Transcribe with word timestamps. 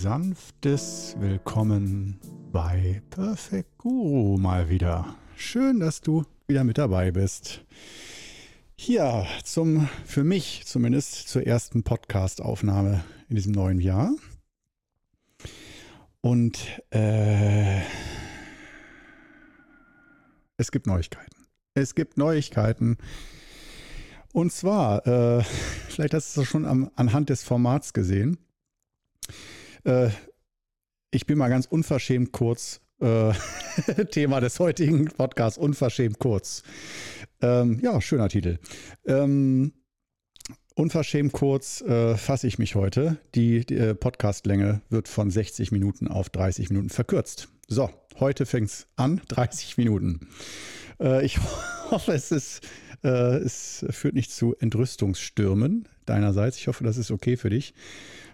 sanftes 0.00 1.16
Willkommen 1.18 2.20
bei 2.52 3.02
Perfect 3.10 3.78
Guru 3.78 4.38
mal 4.38 4.68
wieder. 4.68 5.16
Schön, 5.36 5.80
dass 5.80 6.00
du 6.00 6.24
wieder 6.46 6.62
mit 6.62 6.78
dabei 6.78 7.10
bist. 7.10 7.64
Hier 8.76 9.26
zum, 9.42 9.88
für 10.04 10.22
mich 10.22 10.62
zumindest, 10.66 11.26
zur 11.28 11.44
ersten 11.44 11.82
Podcast-Aufnahme 11.82 13.02
in 13.28 13.34
diesem 13.34 13.50
neuen 13.50 13.80
Jahr. 13.80 14.12
Und 16.20 16.60
äh, 16.90 17.80
es 20.58 20.70
gibt 20.70 20.86
Neuigkeiten. 20.86 21.44
Es 21.74 21.96
gibt 21.96 22.18
Neuigkeiten. 22.18 22.98
Und 24.32 24.52
zwar, 24.52 25.04
äh, 25.08 25.42
vielleicht 25.88 26.14
hast 26.14 26.36
du 26.36 26.42
es 26.42 26.46
schon 26.46 26.66
am, 26.66 26.88
anhand 26.94 27.30
des 27.30 27.42
Formats 27.42 27.92
gesehen. 27.92 28.38
Äh, 29.84 30.10
ich 31.10 31.26
bin 31.26 31.38
mal 31.38 31.48
ganz 31.48 31.66
unverschämt 31.66 32.32
kurz. 32.32 32.80
Äh, 33.00 33.32
Thema 34.10 34.40
des 34.40 34.58
heutigen 34.58 35.06
Podcasts, 35.06 35.58
unverschämt 35.58 36.18
kurz. 36.18 36.62
Ähm, 37.40 37.78
ja, 37.82 38.00
schöner 38.00 38.28
Titel. 38.28 38.58
Ähm, 39.06 39.72
unverschämt 40.74 41.32
kurz 41.32 41.80
äh, 41.82 42.16
fasse 42.16 42.46
ich 42.46 42.58
mich 42.58 42.74
heute. 42.74 43.18
Die, 43.34 43.64
die 43.64 43.76
äh, 43.76 43.94
Podcastlänge 43.94 44.82
wird 44.90 45.08
von 45.08 45.30
60 45.30 45.72
Minuten 45.72 46.08
auf 46.08 46.28
30 46.30 46.70
Minuten 46.70 46.90
verkürzt. 46.90 47.48
So, 47.68 47.90
heute 48.18 48.46
fängt 48.46 48.68
es 48.68 48.88
an, 48.96 49.20
30 49.28 49.76
Minuten. 49.76 50.28
Äh, 51.00 51.24
ich 51.24 51.38
hoffe, 51.90 52.12
es, 52.12 52.32
ist, 52.32 52.62
äh, 53.04 53.36
es 53.36 53.86
führt 53.90 54.14
nicht 54.14 54.32
zu 54.32 54.56
Entrüstungsstürmen 54.56 55.88
deinerseits. 56.08 56.56
Ich 56.58 56.68
hoffe, 56.68 56.84
das 56.84 56.96
ist 56.96 57.10
okay 57.10 57.36
für 57.36 57.50
dich 57.50 57.74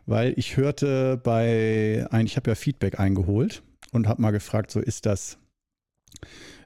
weil 0.07 0.35
ich 0.37 0.57
hörte 0.57 1.21
bei, 1.23 2.07
ein, 2.11 2.27
ich 2.27 2.37
habe 2.37 2.51
ja 2.51 2.55
Feedback 2.55 2.99
eingeholt 2.99 3.63
und 3.93 4.09
habe 4.09 4.23
mal 4.23 4.31
gefragt, 4.31 4.71
so 4.71 4.81
ist 4.81 5.07
das, 5.07 5.39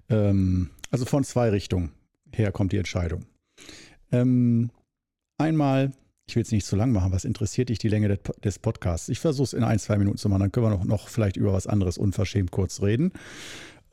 ähm, 0.09 0.71
also 0.91 1.05
von 1.05 1.25
zwei 1.25 1.51
Richtungen 1.51 1.93
her 2.33 2.53
kommt 2.53 2.73
die 2.73 2.79
Entscheidung. 2.79 3.27
Ähm, 4.11 4.71
einmal, 5.39 5.93
ich 6.27 6.37
will 6.37 6.43
es 6.43 6.53
nicht 6.53 6.67
zu 6.67 6.77
lang 6.77 6.93
machen, 6.93 7.13
was 7.13 7.25
interessiert 7.25 7.69
dich 7.69 7.79
die 7.79 7.89
Länge 7.89 8.19
des 8.45 8.59
Podcasts? 8.59 9.09
Ich 9.09 9.21
versuche 9.21 9.45
es 9.45 9.53
in 9.53 9.65
ein, 9.65 9.79
zwei 9.79 9.99
Minuten 9.99 10.19
zu 10.19 10.29
machen, 10.29 10.41
dann 10.41 10.53
können 10.53 10.67
wir 10.67 10.71
noch, 10.71 10.85
noch 10.85 11.09
vielleicht 11.09 11.37
über 11.37 11.53
was 11.53 11.67
anderes 11.67 11.99
unverschämt 11.99 12.51
kurz 12.51 12.83
reden. 12.83 13.13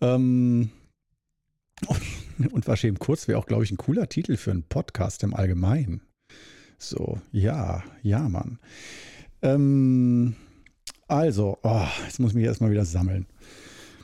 Ähm, 0.02 0.72
unverschämt 2.52 3.00
kurz 3.00 3.28
wäre 3.28 3.38
auch, 3.38 3.46
glaube 3.46 3.64
ich, 3.64 3.72
ein 3.72 3.78
cooler 3.78 4.10
Titel 4.10 4.38
für 4.38 4.52
einen 4.52 4.64
Podcast 4.64 5.24
im 5.24 5.34
Allgemeinen. 5.34 6.02
So, 6.78 7.20
ja, 7.32 7.84
ja, 8.02 8.28
Mann. 8.30 8.60
Ähm, 9.42 10.36
also, 11.08 11.58
oh, 11.64 11.88
jetzt 12.06 12.20
muss 12.20 12.32
ich 12.32 12.36
mich 12.36 12.46
erstmal 12.46 12.72
wieder 12.72 12.86
sammeln. 12.86 13.28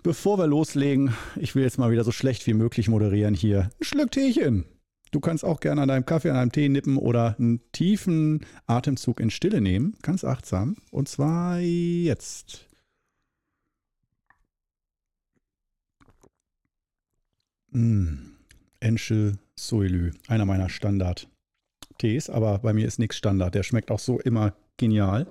Bevor 0.04 0.40
wir 0.40 0.48
loslegen, 0.48 1.14
ich 1.36 1.54
will 1.54 1.64
jetzt 1.64 1.78
mal 1.78 1.92
wieder 1.92 2.04
so 2.04 2.12
schlecht 2.12 2.48
wie 2.48 2.54
möglich 2.54 2.88
moderieren 2.90 3.36
hier. 3.36 3.70
Ein 3.80 3.84
Schluck 3.84 4.12
Teechen. 4.12 4.66
Du 5.12 5.20
kannst 5.20 5.44
auch 5.44 5.60
gerne 5.60 5.82
an 5.82 5.90
deinem 5.90 6.06
Kaffee, 6.06 6.30
an 6.30 6.38
deinem 6.38 6.52
Tee 6.52 6.70
nippen 6.70 6.98
oder 6.98 7.36
einen 7.38 7.60
tiefen 7.72 8.46
Atemzug 8.66 9.20
in 9.20 9.30
Stille 9.30 9.62
nehmen. 9.62 9.96
Ganz 10.02 10.24
achtsam. 10.24 10.78
Und 10.90 11.10
zwar 11.10 11.60
jetzt. 11.60 12.68
Mmh. 17.72 18.32
Enschel 18.80 19.38
Soilü, 19.56 20.12
einer 20.28 20.46
meiner 20.46 20.70
Standard-Tees, 22.02 22.30
aber 22.30 22.60
bei 22.60 22.74
mir 22.74 22.88
ist 22.88 23.00
nichts 23.00 23.18
Standard. 23.18 23.56
Der 23.56 23.64
schmeckt 23.64 23.92
auch 23.92 24.00
so 24.00 24.20
immer 24.20 24.54
genial. 24.78 25.28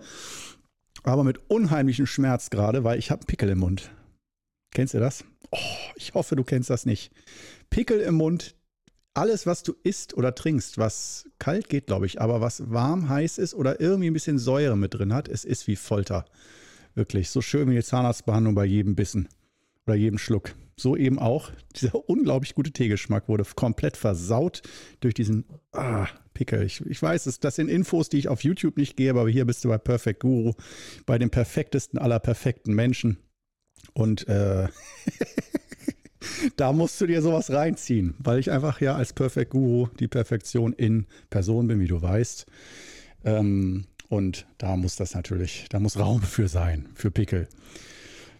Aber 1.02 1.24
mit 1.24 1.50
unheimlichem 1.50 2.06
Schmerz 2.06 2.50
gerade, 2.50 2.84
weil 2.84 2.98
ich 2.98 3.10
habe 3.10 3.26
Pickel 3.26 3.48
im 3.50 3.58
Mund. 3.58 3.90
Kennst 4.72 4.94
du 4.94 5.00
das? 5.00 5.24
Oh, 5.50 5.58
ich 5.96 6.14
hoffe, 6.14 6.36
du 6.36 6.44
kennst 6.44 6.70
das 6.70 6.86
nicht. 6.86 7.10
Pickel 7.70 8.00
im 8.00 8.14
Mund. 8.14 8.54
Alles, 9.12 9.44
was 9.44 9.64
du 9.64 9.74
isst 9.82 10.14
oder 10.16 10.36
trinkst, 10.36 10.78
was 10.78 11.28
kalt 11.40 11.68
geht, 11.68 11.88
glaube 11.88 12.06
ich, 12.06 12.20
aber 12.20 12.40
was 12.40 12.70
warm, 12.70 13.08
heiß 13.08 13.38
ist 13.38 13.54
oder 13.54 13.80
irgendwie 13.80 14.08
ein 14.08 14.12
bisschen 14.12 14.38
Säure 14.38 14.76
mit 14.76 14.94
drin 14.94 15.12
hat, 15.12 15.28
es 15.28 15.44
ist 15.44 15.66
wie 15.66 15.74
Folter. 15.74 16.26
Wirklich. 16.94 17.30
So 17.30 17.40
schön 17.40 17.68
wie 17.70 17.74
die 17.74 17.82
Zahnarztbehandlung 17.82 18.54
bei 18.54 18.64
jedem 18.64 18.94
Bissen 18.94 19.28
oder 19.90 19.98
jedem 19.98 20.18
Schluck. 20.18 20.54
So 20.76 20.96
eben 20.96 21.18
auch. 21.18 21.50
Dieser 21.76 22.08
unglaublich 22.08 22.54
gute 22.54 22.70
Teegeschmack 22.70 23.28
wurde 23.28 23.44
komplett 23.54 23.96
versaut 23.96 24.62
durch 25.00 25.14
diesen 25.14 25.44
ah, 25.72 26.06
Pickel. 26.32 26.62
Ich, 26.62 26.80
ich 26.86 27.02
weiß, 27.02 27.24
das, 27.24 27.40
das 27.40 27.56
sind 27.56 27.68
Infos, 27.68 28.08
die 28.08 28.18
ich 28.18 28.28
auf 28.28 28.44
YouTube 28.44 28.78
nicht 28.78 28.96
gebe, 28.96 29.20
aber 29.20 29.28
hier 29.28 29.44
bist 29.44 29.64
du 29.64 29.68
bei 29.68 29.78
Perfect 29.78 30.20
Guru, 30.20 30.54
bei 31.04 31.18
dem 31.18 31.28
perfektesten 31.28 31.98
aller 31.98 32.18
perfekten 32.18 32.72
Menschen. 32.72 33.18
Und 33.92 34.26
äh, 34.28 34.68
da 36.56 36.72
musst 36.72 37.00
du 37.00 37.06
dir 37.06 37.20
sowas 37.20 37.50
reinziehen, 37.50 38.14
weil 38.18 38.38
ich 38.38 38.50
einfach 38.50 38.80
ja 38.80 38.94
als 38.94 39.12
Perfect 39.12 39.50
Guru 39.50 39.88
die 39.98 40.08
Perfektion 40.08 40.72
in 40.72 41.06
Person 41.28 41.66
bin, 41.66 41.80
wie 41.80 41.88
du 41.88 42.00
weißt. 42.00 42.46
Ähm, 43.24 43.86
und 44.08 44.46
da 44.56 44.76
muss 44.76 44.96
das 44.96 45.14
natürlich, 45.14 45.66
da 45.68 45.78
muss 45.78 45.98
Raum 45.98 46.22
für 46.22 46.48
sein, 46.48 46.88
für 46.94 47.10
Pickel. 47.10 47.48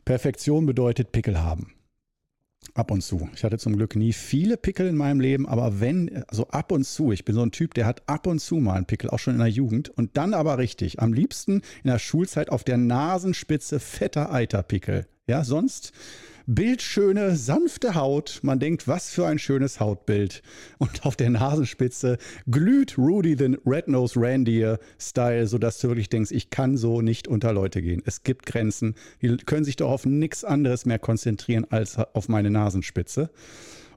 Perfektion 0.04 0.66
bedeutet 0.66 1.12
Pickel 1.12 1.40
haben. 1.40 1.72
Ab 2.74 2.90
und 2.90 3.02
zu. 3.02 3.28
Ich 3.34 3.42
hatte 3.42 3.58
zum 3.58 3.76
Glück 3.76 3.96
nie 3.96 4.12
viele 4.12 4.56
Pickel 4.56 4.86
in 4.86 4.96
meinem 4.96 5.18
Leben, 5.18 5.48
aber 5.48 5.80
wenn, 5.80 6.24
also 6.28 6.46
ab 6.48 6.70
und 6.72 6.84
zu, 6.84 7.10
ich 7.10 7.24
bin 7.24 7.34
so 7.34 7.42
ein 7.42 7.50
Typ, 7.50 7.74
der 7.74 7.86
hat 7.86 8.08
ab 8.08 8.26
und 8.26 8.38
zu 8.38 8.56
mal 8.56 8.74
einen 8.74 8.86
Pickel, 8.86 9.10
auch 9.10 9.18
schon 9.18 9.34
in 9.34 9.40
der 9.40 9.48
Jugend 9.48 9.88
und 9.88 10.16
dann 10.16 10.34
aber 10.34 10.58
richtig. 10.58 11.00
Am 11.00 11.12
liebsten 11.12 11.62
in 11.82 11.90
der 11.90 11.98
Schulzeit 11.98 12.50
auf 12.50 12.62
der 12.62 12.76
Nasenspitze 12.76 13.80
fetter 13.80 14.32
Eiterpickel. 14.32 15.06
Ja, 15.26 15.42
sonst 15.42 15.92
bildschöne, 16.54 17.36
sanfte 17.36 17.94
Haut. 17.94 18.40
Man 18.42 18.58
denkt, 18.58 18.88
was 18.88 19.10
für 19.10 19.26
ein 19.26 19.38
schönes 19.38 19.78
Hautbild. 19.78 20.42
Und 20.78 21.06
auf 21.06 21.14
der 21.14 21.30
Nasenspitze 21.30 22.18
glüht 22.50 22.98
Rudy 22.98 23.36
the 23.38 23.56
Red-Nose 23.64 24.20
Reindeer 24.20 24.78
Style, 24.98 25.46
sodass 25.46 25.78
du 25.78 25.88
wirklich 25.88 26.08
denkst, 26.08 26.32
ich 26.32 26.50
kann 26.50 26.76
so 26.76 27.02
nicht 27.02 27.28
unter 27.28 27.52
Leute 27.52 27.82
gehen. 27.82 28.02
Es 28.04 28.24
gibt 28.24 28.46
Grenzen. 28.46 28.96
Die 29.22 29.36
können 29.36 29.64
sich 29.64 29.76
doch 29.76 29.90
auf 29.90 30.06
nichts 30.06 30.44
anderes 30.44 30.86
mehr 30.86 30.98
konzentrieren 30.98 31.66
als 31.70 31.98
auf 31.98 32.28
meine 32.28 32.50
Nasenspitze. 32.50 33.30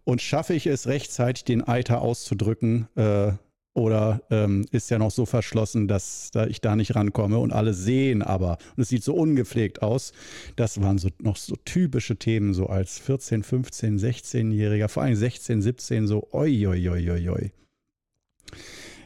Und 0.04 0.22
schaffe 0.22 0.54
ich 0.54 0.68
es 0.68 0.88
rechtzeitig, 0.88 1.46
den 1.46 1.68
Eiter 1.68 2.02
auszudrücken, 2.02 2.88
äh, 2.96 3.32
oder 3.74 4.22
ähm, 4.30 4.66
ist 4.72 4.90
ja 4.92 5.00
noch 5.00 5.12
so 5.12 5.26
verschlossen, 5.26 5.88
dass 5.88 6.30
da 6.32 6.46
ich 6.46 6.62
da 6.62 6.76
nicht 6.76 6.96
rankomme 6.96 7.40
und 7.40 7.52
alle 7.52 7.74
sehen 7.74 8.22
aber. 8.22 8.58
Und 8.76 8.84
es 8.84 8.90
sieht 8.90 9.04
so 9.04 9.16
ungepflegt 9.16 9.82
aus. 9.82 10.14
Das 10.56 10.82
waren 10.82 10.98
so 10.98 11.10
noch 11.20 11.38
so 11.38 11.56
typische 11.66 12.16
Themen, 12.16 12.54
so 12.54 12.68
als 12.68 13.00
14, 13.00 13.44
15, 13.44 14.00
16-Jähriger, 14.00 14.88
vor 14.88 15.04
allem 15.04 15.16
16, 15.16 15.62
17, 15.62 16.08
so 16.08 16.28
oi, 16.32 16.68
oi, 16.68 16.90
oi, 16.90 17.12
oi, 17.12 17.30
oi. 17.30 17.52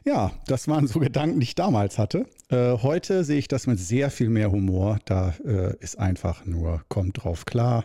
Ja, 0.03 0.31
das 0.47 0.67
waren 0.69 0.87
so 0.87 0.99
Gedanken, 0.99 1.41
die 1.41 1.45
ich 1.45 1.55
damals 1.55 1.97
hatte. 1.97 2.25
Äh, 2.49 2.77
heute 2.77 3.25
sehe 3.25 3.39
ich 3.39 3.49
das 3.49 3.67
mit 3.67 3.77
sehr 3.77 4.09
viel 4.09 4.29
mehr 4.29 4.51
Humor. 4.51 4.99
Da 5.03 5.33
äh, 5.43 5.75
ist 5.79 5.99
einfach 5.99 6.45
nur, 6.45 6.81
kommt 6.87 7.23
drauf 7.23 7.43
klar, 7.43 7.83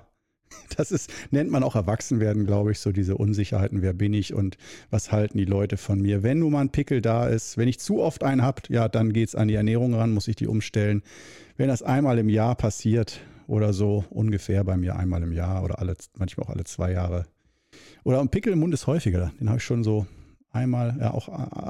das 0.76 0.92
ist, 0.92 1.10
nennt 1.30 1.50
man 1.50 1.62
auch 1.62 1.74
Erwachsenwerden, 1.74 2.46
glaube 2.46 2.72
ich, 2.72 2.78
so 2.78 2.92
diese 2.92 3.16
Unsicherheiten, 3.16 3.82
wer 3.82 3.92
bin 3.92 4.14
ich 4.14 4.34
und 4.34 4.56
was 4.90 5.12
halten 5.12 5.38
die 5.38 5.44
Leute 5.44 5.76
von 5.76 6.00
mir. 6.00 6.22
Wenn 6.22 6.38
nun 6.38 6.52
mal 6.52 6.60
ein 6.60 6.70
Pickel 6.70 7.00
da 7.00 7.26
ist, 7.26 7.58
wenn 7.58 7.68
ich 7.68 7.78
zu 7.78 8.00
oft 8.00 8.24
einen 8.24 8.42
habe, 8.42 8.62
ja, 8.68 8.88
dann 8.88 9.12
geht 9.12 9.28
es 9.28 9.34
an 9.34 9.48
die 9.48 9.54
Ernährung 9.54 9.94
ran, 9.94 10.12
muss 10.12 10.28
ich 10.28 10.36
die 10.36 10.46
umstellen. 10.46 11.02
Wenn 11.56 11.68
das 11.68 11.82
einmal 11.82 12.18
im 12.18 12.28
Jahr 12.28 12.54
passiert 12.54 13.20
oder 13.46 13.72
so, 13.72 14.04
ungefähr 14.10 14.64
bei 14.64 14.76
mir 14.76 14.96
einmal 14.96 15.22
im 15.22 15.32
Jahr 15.32 15.62
oder 15.62 15.78
alle, 15.78 15.94
manchmal 16.18 16.46
auch 16.46 16.50
alle 16.50 16.64
zwei 16.64 16.92
Jahre. 16.92 17.26
Oder 18.04 18.20
ein 18.20 18.28
Pickel 18.28 18.52
im 18.52 18.60
Mund 18.60 18.74
ist 18.74 18.86
häufiger, 18.86 19.32
den 19.40 19.48
habe 19.48 19.58
ich 19.58 19.64
schon 19.64 19.84
so 19.84 20.06
Einmal, 20.54 20.96
ja 21.00 21.14
auch 21.14 21.28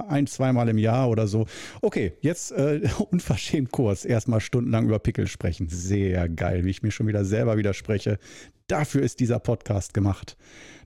ein, 0.08 0.26
zweimal 0.26 0.68
im 0.68 0.76
Jahr 0.76 1.08
oder 1.08 1.28
so. 1.28 1.46
Okay, 1.82 2.14
jetzt 2.20 2.50
äh, 2.50 2.80
unverschämt 3.10 3.70
kurz 3.70 4.04
erstmal 4.04 4.40
stundenlang 4.40 4.86
über 4.86 4.98
Pickel 4.98 5.28
sprechen. 5.28 5.68
Sehr 5.68 6.28
geil, 6.28 6.64
wie 6.64 6.70
ich 6.70 6.82
mir 6.82 6.90
schon 6.90 7.06
wieder 7.06 7.24
selber 7.24 7.56
widerspreche. 7.56 8.18
Dafür 8.66 9.02
ist 9.02 9.20
dieser 9.20 9.38
Podcast 9.38 9.94
gemacht. 9.94 10.36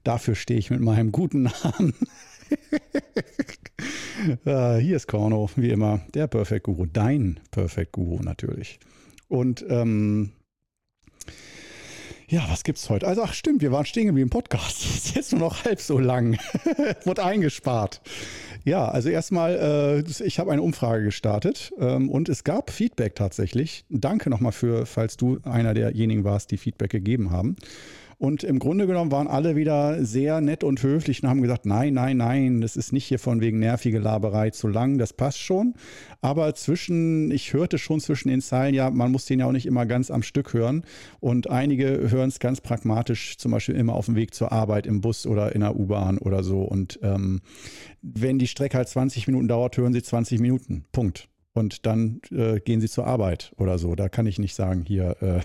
Dafür 0.04 0.34
stehe 0.34 0.58
ich 0.58 0.70
mit 0.70 0.80
meinem 0.80 1.10
guten 1.10 1.44
Namen. 1.44 1.94
äh, 4.44 4.76
hier 4.80 4.96
ist 4.96 5.06
Korno, 5.06 5.48
wie 5.56 5.70
immer, 5.70 6.00
der 6.12 6.26
Perfect 6.26 6.64
Guru, 6.64 6.84
dein 6.84 7.40
Perfect 7.50 7.92
Guru 7.92 8.22
natürlich. 8.22 8.78
Und 9.28 9.64
ähm, 9.70 10.32
ja, 12.28 12.44
was 12.48 12.64
gibt's 12.64 12.90
heute? 12.90 13.06
Also, 13.06 13.22
ach 13.22 13.32
stimmt, 13.32 13.62
wir 13.62 13.72
waren 13.72 13.86
stehen 13.86 14.06
geblieben 14.06 14.26
im 14.26 14.30
Podcast. 14.30 14.84
Ist 14.96 15.14
jetzt 15.14 15.32
nur 15.32 15.40
noch 15.40 15.64
halb 15.64 15.80
so 15.80 15.98
lang. 15.98 16.38
Wurde 17.04 17.24
eingespart. 17.24 18.00
Ja, 18.64 18.88
also 18.88 19.08
erstmal, 19.08 20.04
äh, 20.08 20.24
ich 20.24 20.40
habe 20.40 20.50
eine 20.50 20.62
Umfrage 20.62 21.04
gestartet 21.04 21.72
ähm, 21.78 22.10
und 22.10 22.28
es 22.28 22.42
gab 22.42 22.70
Feedback 22.70 23.14
tatsächlich. 23.14 23.84
Danke 23.90 24.28
nochmal 24.28 24.50
für, 24.50 24.86
falls 24.86 25.16
du 25.16 25.38
einer 25.44 25.72
derjenigen 25.72 26.24
warst, 26.24 26.50
die 26.50 26.56
Feedback 26.56 26.90
gegeben 26.90 27.30
haben. 27.30 27.56
Und 28.18 28.44
im 28.44 28.58
Grunde 28.58 28.86
genommen 28.86 29.12
waren 29.12 29.28
alle 29.28 29.56
wieder 29.56 30.02
sehr 30.02 30.40
nett 30.40 30.64
und 30.64 30.82
höflich 30.82 31.22
und 31.22 31.28
haben 31.28 31.42
gesagt, 31.42 31.66
nein, 31.66 31.92
nein, 31.92 32.16
nein, 32.16 32.60
das 32.62 32.76
ist 32.76 32.92
nicht 32.92 33.04
hier 33.04 33.18
von 33.18 33.42
wegen 33.42 33.58
nervige 33.58 33.98
Laberei 33.98 34.50
zu 34.50 34.68
lang, 34.68 34.96
das 34.96 35.12
passt 35.12 35.38
schon. 35.38 35.74
Aber 36.22 36.54
zwischen, 36.54 37.30
ich 37.30 37.52
hörte 37.52 37.76
schon 37.76 38.00
zwischen 38.00 38.28
den 38.28 38.40
Zeilen, 38.40 38.74
ja, 38.74 38.90
man 38.90 39.12
muss 39.12 39.26
den 39.26 39.40
ja 39.40 39.46
auch 39.46 39.52
nicht 39.52 39.66
immer 39.66 39.84
ganz 39.84 40.10
am 40.10 40.22
Stück 40.22 40.54
hören. 40.54 40.84
Und 41.20 41.50
einige 41.50 42.10
hören 42.10 42.28
es 42.28 42.38
ganz 42.38 42.62
pragmatisch, 42.62 43.36
zum 43.36 43.52
Beispiel 43.52 43.74
immer 43.74 43.94
auf 43.94 44.06
dem 44.06 44.16
Weg 44.16 44.34
zur 44.34 44.50
Arbeit 44.50 44.86
im 44.86 45.02
Bus 45.02 45.26
oder 45.26 45.54
in 45.54 45.60
der 45.60 45.76
U-Bahn 45.76 46.16
oder 46.16 46.42
so. 46.42 46.62
Und 46.62 46.98
ähm, 47.02 47.42
wenn 48.00 48.38
die 48.38 48.48
Strecke 48.48 48.78
halt 48.78 48.88
20 48.88 49.26
Minuten 49.26 49.48
dauert, 49.48 49.76
hören 49.76 49.92
sie 49.92 50.02
20 50.02 50.40
Minuten. 50.40 50.86
Punkt. 50.90 51.28
Und 51.52 51.86
dann 51.86 52.20
äh, 52.30 52.60
gehen 52.60 52.80
sie 52.80 52.88
zur 52.88 53.06
Arbeit 53.06 53.52
oder 53.56 53.78
so. 53.78 53.94
Da 53.94 54.08
kann 54.08 54.26
ich 54.26 54.38
nicht 54.38 54.54
sagen, 54.54 54.84
hier, 54.86 55.16
äh, 55.22 55.40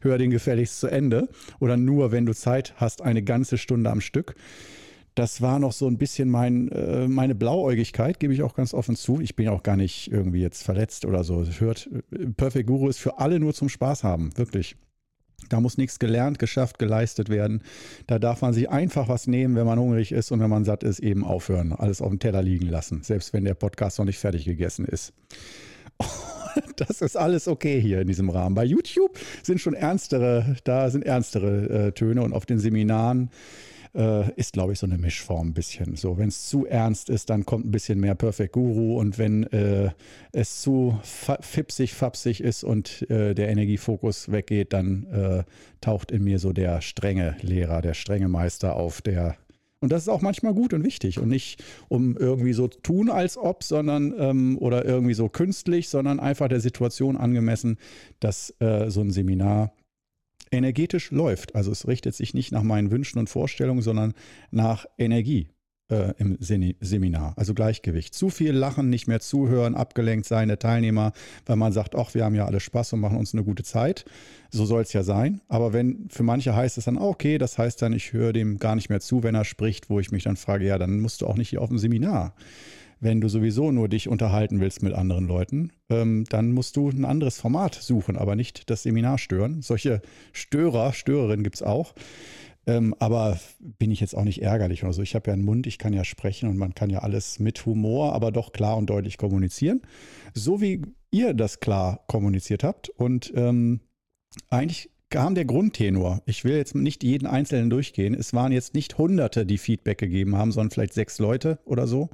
hör 0.00 0.18
den 0.18 0.30
gefälligst 0.30 0.80
zu 0.80 0.86
Ende 0.86 1.28
oder 1.58 1.76
nur, 1.76 2.12
wenn 2.12 2.26
du 2.26 2.34
Zeit 2.34 2.74
hast, 2.76 3.02
eine 3.02 3.22
ganze 3.22 3.58
Stunde 3.58 3.90
am 3.90 4.00
Stück. 4.00 4.34
Das 5.14 5.42
war 5.42 5.58
noch 5.58 5.72
so 5.72 5.86
ein 5.86 5.98
bisschen 5.98 6.30
mein, 6.30 6.68
äh, 6.68 7.08
meine 7.08 7.34
Blauäugigkeit, 7.34 8.20
gebe 8.20 8.32
ich 8.32 8.42
auch 8.42 8.54
ganz 8.54 8.72
offen 8.72 8.96
zu. 8.96 9.20
Ich 9.20 9.34
bin 9.34 9.46
ja 9.46 9.52
auch 9.52 9.62
gar 9.62 9.76
nicht 9.76 10.10
irgendwie 10.10 10.40
jetzt 10.40 10.62
verletzt 10.62 11.04
oder 11.04 11.24
so. 11.24 11.44
Hört, 11.58 11.90
Perfect 12.36 12.66
Guru 12.66 12.88
ist 12.88 12.98
für 12.98 13.18
alle 13.18 13.40
nur 13.40 13.52
zum 13.52 13.68
Spaß 13.68 14.04
haben, 14.04 14.36
wirklich. 14.38 14.76
Da 15.48 15.60
muss 15.60 15.78
nichts 15.78 15.98
gelernt, 15.98 16.38
geschafft, 16.38 16.78
geleistet 16.78 17.28
werden. 17.28 17.62
Da 18.06 18.18
darf 18.18 18.42
man 18.42 18.52
sich 18.52 18.68
einfach 18.68 19.08
was 19.08 19.26
nehmen, 19.26 19.56
wenn 19.56 19.66
man 19.66 19.78
hungrig 19.78 20.12
ist 20.12 20.30
und 20.30 20.40
wenn 20.40 20.50
man 20.50 20.64
satt 20.64 20.82
ist, 20.84 21.00
eben 21.00 21.24
aufhören. 21.24 21.72
Alles 21.72 22.02
auf 22.02 22.10
dem 22.10 22.18
Teller 22.18 22.42
liegen 22.42 22.66
lassen, 22.66 23.02
selbst 23.02 23.32
wenn 23.32 23.44
der 23.44 23.54
Podcast 23.54 23.98
noch 23.98 24.06
nicht 24.06 24.18
fertig 24.18 24.44
gegessen 24.44 24.84
ist. 24.84 25.12
das 26.76 27.02
ist 27.02 27.16
alles 27.16 27.48
okay 27.48 27.80
hier 27.80 28.00
in 28.00 28.08
diesem 28.08 28.30
Rahmen. 28.30 28.54
Bei 28.54 28.64
YouTube 28.64 29.18
sind 29.42 29.60
schon 29.60 29.74
ernstere, 29.74 30.56
da 30.64 30.90
sind 30.90 31.04
ernstere 31.04 31.86
äh, 31.86 31.92
Töne 31.92 32.22
und 32.22 32.32
auf 32.32 32.46
den 32.46 32.58
Seminaren 32.58 33.30
äh, 33.94 34.32
ist, 34.34 34.52
glaube 34.52 34.72
ich, 34.72 34.78
so 34.78 34.86
eine 34.86 34.98
Mischform 34.98 35.48
ein 35.48 35.54
bisschen. 35.54 35.96
So, 35.96 36.18
wenn 36.18 36.28
es 36.28 36.48
zu 36.48 36.66
ernst 36.66 37.10
ist, 37.10 37.30
dann 37.30 37.44
kommt 37.44 37.66
ein 37.66 37.70
bisschen 37.70 38.00
mehr 38.00 38.14
Perfect 38.14 38.52
Guru 38.52 38.98
und 38.98 39.18
wenn 39.18 39.44
äh, 39.52 39.90
es 40.32 40.60
zu 40.60 40.98
fipsig, 41.02 41.94
fapsig 41.94 42.40
ist 42.40 42.64
und 42.64 43.08
äh, 43.10 43.34
der 43.34 43.48
Energiefokus 43.48 44.30
weggeht, 44.30 44.72
dann 44.72 45.06
äh, 45.06 45.44
taucht 45.80 46.10
in 46.12 46.24
mir 46.24 46.38
so 46.38 46.52
der 46.52 46.80
strenge 46.80 47.36
Lehrer, 47.42 47.82
der 47.82 47.94
strenge 47.94 48.28
Meister 48.28 48.76
auf, 48.76 49.02
der 49.02 49.36
und 49.80 49.90
das 49.90 50.02
ist 50.02 50.08
auch 50.08 50.20
manchmal 50.20 50.52
gut 50.54 50.74
und 50.74 50.84
wichtig 50.84 51.18
und 51.18 51.28
nicht 51.28 51.62
um 51.88 52.16
irgendwie 52.16 52.52
so 52.52 52.68
tun 52.68 53.10
als 53.10 53.38
ob, 53.38 53.64
sondern 53.64 54.14
ähm, 54.18 54.58
oder 54.58 54.84
irgendwie 54.84 55.14
so 55.14 55.28
künstlich, 55.28 55.88
sondern 55.88 56.20
einfach 56.20 56.48
der 56.48 56.60
Situation 56.60 57.16
angemessen, 57.16 57.78
dass 58.20 58.54
äh, 58.60 58.90
so 58.90 59.00
ein 59.00 59.10
Seminar 59.10 59.72
energetisch 60.52 61.10
läuft. 61.10 61.54
Also 61.54 61.70
es 61.72 61.88
richtet 61.88 62.14
sich 62.14 62.34
nicht 62.34 62.52
nach 62.52 62.62
meinen 62.62 62.90
Wünschen 62.90 63.18
und 63.18 63.30
Vorstellungen, 63.30 63.82
sondern 63.82 64.12
nach 64.50 64.84
Energie 64.98 65.48
äh, 65.90 66.14
im 66.18 66.36
Seminar. 66.40 67.34
Also 67.36 67.54
Gleichgewicht. 67.54 68.14
Zu 68.14 68.30
viel 68.30 68.52
lachen, 68.52 68.90
nicht 68.90 69.06
mehr 69.06 69.20
zuhören, 69.20 69.74
abgelenkt 69.74 70.26
sein 70.26 70.48
der 70.48 70.58
Teilnehmer, 70.58 71.12
weil 71.46 71.56
man 71.56 71.72
sagt, 71.72 71.96
ach, 71.96 72.14
wir 72.14 72.24
haben 72.24 72.34
ja 72.34 72.46
alle 72.46 72.60
Spaß 72.60 72.92
und 72.94 73.00
machen 73.00 73.18
uns 73.18 73.34
eine 73.34 73.44
gute 73.44 73.62
Zeit. 73.62 74.04
So 74.50 74.64
soll 74.64 74.82
es 74.82 74.92
ja 74.92 75.02
sein. 75.02 75.40
Aber 75.48 75.72
wenn 75.72 76.08
für 76.08 76.22
manche 76.22 76.54
heißt 76.54 76.78
es 76.78 76.84
dann, 76.84 76.98
okay, 76.98 77.38
das 77.38 77.58
heißt 77.58 77.82
dann, 77.82 77.92
ich 77.92 78.12
höre 78.12 78.32
dem 78.32 78.58
gar 78.58 78.74
nicht 78.74 78.88
mehr 78.88 79.00
zu, 79.00 79.22
wenn 79.22 79.34
er 79.34 79.44
spricht, 79.44 79.90
wo 79.90 80.00
ich 80.00 80.10
mich 80.10 80.24
dann 80.24 80.36
frage, 80.36 80.66
ja, 80.66 80.78
dann 80.78 81.00
musst 81.00 81.22
du 81.22 81.26
auch 81.26 81.36
nicht 81.36 81.50
hier 81.50 81.62
auf 81.62 81.68
dem 81.68 81.78
Seminar 81.78 82.34
wenn 83.00 83.20
du 83.20 83.28
sowieso 83.28 83.72
nur 83.72 83.88
dich 83.88 84.08
unterhalten 84.08 84.60
willst 84.60 84.82
mit 84.82 84.92
anderen 84.92 85.26
Leuten, 85.26 85.72
ähm, 85.88 86.24
dann 86.28 86.52
musst 86.52 86.76
du 86.76 86.90
ein 86.90 87.06
anderes 87.06 87.40
Format 87.40 87.74
suchen, 87.74 88.16
aber 88.16 88.36
nicht 88.36 88.68
das 88.70 88.82
Seminar 88.82 89.18
stören. 89.18 89.62
Solche 89.62 90.02
Störer, 90.32 90.92
Störerinnen 90.92 91.42
gibt 91.42 91.56
es 91.56 91.62
auch. 91.62 91.94
Ähm, 92.66 92.94
aber 92.98 93.38
bin 93.78 93.90
ich 93.90 94.00
jetzt 94.00 94.14
auch 94.14 94.24
nicht 94.24 94.42
ärgerlich 94.42 94.84
oder 94.84 94.92
so. 94.92 95.02
Ich 95.02 95.14
habe 95.14 95.28
ja 95.28 95.32
einen 95.32 95.44
Mund, 95.44 95.66
ich 95.66 95.78
kann 95.78 95.92
ja 95.92 96.04
sprechen 96.04 96.48
und 96.48 96.56
man 96.56 96.74
kann 96.74 96.90
ja 96.90 97.00
alles 97.00 97.38
mit 97.38 97.64
Humor, 97.66 98.12
aber 98.14 98.32
doch 98.32 98.52
klar 98.52 98.76
und 98.76 98.90
deutlich 98.90 99.18
kommunizieren. 99.18 99.82
So 100.34 100.60
wie 100.60 100.82
ihr 101.10 101.34
das 101.34 101.60
klar 101.60 102.04
kommuniziert 102.06 102.62
habt. 102.62 102.88
Und 102.90 103.32
ähm, 103.34 103.80
eigentlich 104.48 104.90
kam 105.08 105.34
der 105.34 105.44
Grundtenor. 105.44 106.22
Ich 106.24 106.44
will 106.44 106.56
jetzt 106.56 106.74
nicht 106.74 107.02
jeden 107.02 107.26
Einzelnen 107.26 107.68
durchgehen. 107.68 108.14
Es 108.14 108.32
waren 108.32 108.52
jetzt 108.52 108.74
nicht 108.74 108.96
Hunderte, 108.96 109.44
die 109.44 109.58
Feedback 109.58 109.98
gegeben 109.98 110.36
haben, 110.36 110.52
sondern 110.52 110.70
vielleicht 110.70 110.94
sechs 110.94 111.18
Leute 111.18 111.58
oder 111.64 111.86
so. 111.86 112.10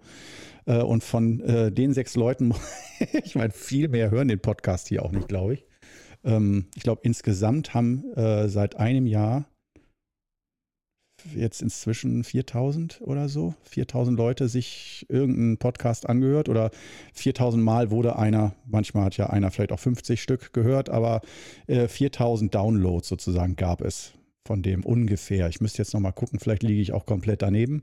Äh, 0.64 0.80
und 0.80 1.04
von 1.04 1.40
äh, 1.40 1.70
den 1.70 1.92
sechs 1.92 2.16
Leuten, 2.16 2.54
ich 3.24 3.34
meine, 3.34 3.52
viel 3.52 3.88
mehr 3.88 4.10
hören 4.10 4.28
den 4.28 4.40
Podcast 4.40 4.88
hier 4.88 5.04
auch 5.04 5.12
nicht, 5.12 5.28
glaube 5.28 5.54
ich. 5.54 5.64
Ähm, 6.24 6.66
ich 6.74 6.82
glaube, 6.82 7.02
insgesamt 7.04 7.74
haben 7.74 8.12
äh, 8.14 8.48
seit 8.48 8.76
einem 8.76 9.06
Jahr 9.06 9.46
jetzt 11.34 11.62
inzwischen 11.62 12.24
4000 12.24 13.00
oder 13.02 13.28
so, 13.28 13.54
4000 13.62 14.16
Leute 14.16 14.48
sich 14.48 15.06
irgendeinen 15.08 15.58
Podcast 15.58 16.08
angehört 16.08 16.48
oder 16.48 16.70
4000 17.14 17.62
Mal 17.62 17.90
wurde 17.90 18.16
einer, 18.16 18.54
manchmal 18.66 19.04
hat 19.04 19.16
ja 19.16 19.30
einer 19.30 19.50
vielleicht 19.50 19.72
auch 19.72 19.80
50 19.80 20.22
Stück 20.22 20.52
gehört, 20.52 20.90
aber 20.90 21.22
4000 21.66 22.54
Downloads 22.54 23.08
sozusagen 23.08 23.56
gab 23.56 23.80
es 23.80 24.12
von 24.46 24.62
dem 24.62 24.84
ungefähr. 24.84 25.48
Ich 25.48 25.60
müsste 25.60 25.78
jetzt 25.78 25.94
nochmal 25.94 26.12
gucken, 26.12 26.38
vielleicht 26.38 26.62
liege 26.62 26.80
ich 26.80 26.92
auch 26.92 27.06
komplett 27.06 27.42
daneben. 27.42 27.82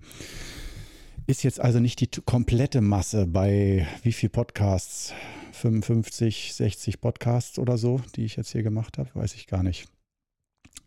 Ist 1.25 1.44
jetzt 1.44 1.60
also 1.60 1.80
nicht 1.80 2.01
die 2.01 2.10
komplette 2.25 2.81
Masse 2.81 3.28
bei 3.28 3.88
wie 4.01 4.13
viel 4.13 4.30
Podcasts? 4.30 5.13
55, 5.54 6.54
60 6.56 7.00
Podcasts 7.00 7.60
oder 7.60 7.78
so, 7.78 8.01
die 8.16 8.25
ich 8.25 8.36
jetzt 8.36 8.51
hier 8.51 8.63
gemacht 8.63 8.98
habe, 8.98 9.10
weiß 9.13 9.36
ich 9.36 9.48
gar 9.48 9.63
nicht. 9.63 9.88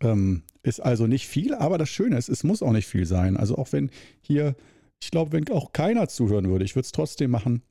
Ähm, 0.01 0.43
ist 0.63 0.79
also 0.79 1.07
nicht 1.07 1.27
viel, 1.27 1.53
aber 1.53 1.77
das 1.77 1.89
Schöne 1.89 2.17
ist, 2.17 2.29
es 2.29 2.43
muss 2.43 2.61
auch 2.61 2.71
nicht 2.71 2.87
viel 2.87 3.05
sein. 3.05 3.37
Also 3.37 3.57
auch 3.57 3.71
wenn 3.71 3.89
hier, 4.21 4.55
ich 5.01 5.11
glaube, 5.11 5.31
wenn 5.31 5.47
auch 5.49 5.73
keiner 5.73 6.07
zuhören 6.07 6.49
würde, 6.49 6.65
ich 6.65 6.75
würde 6.75 6.85
es 6.85 6.91
trotzdem 6.91 7.31
machen. 7.31 7.61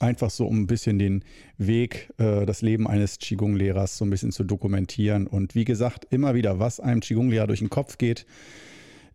Einfach 0.00 0.30
so, 0.30 0.46
um 0.46 0.62
ein 0.62 0.66
bisschen 0.66 0.98
den 0.98 1.24
Weg, 1.58 2.12
äh, 2.18 2.44
das 2.44 2.60
Leben 2.60 2.86
eines 2.88 3.18
Qigong-Lehrers 3.18 3.98
so 3.98 4.04
ein 4.04 4.10
bisschen 4.10 4.32
zu 4.32 4.44
dokumentieren. 4.44 5.26
Und 5.26 5.54
wie 5.54 5.64
gesagt, 5.64 6.06
immer 6.10 6.34
wieder, 6.34 6.58
was 6.58 6.80
einem 6.80 7.00
Qigong-Lehrer 7.00 7.46
durch 7.46 7.60
den 7.60 7.70
Kopf 7.70 7.96
geht, 7.96 8.26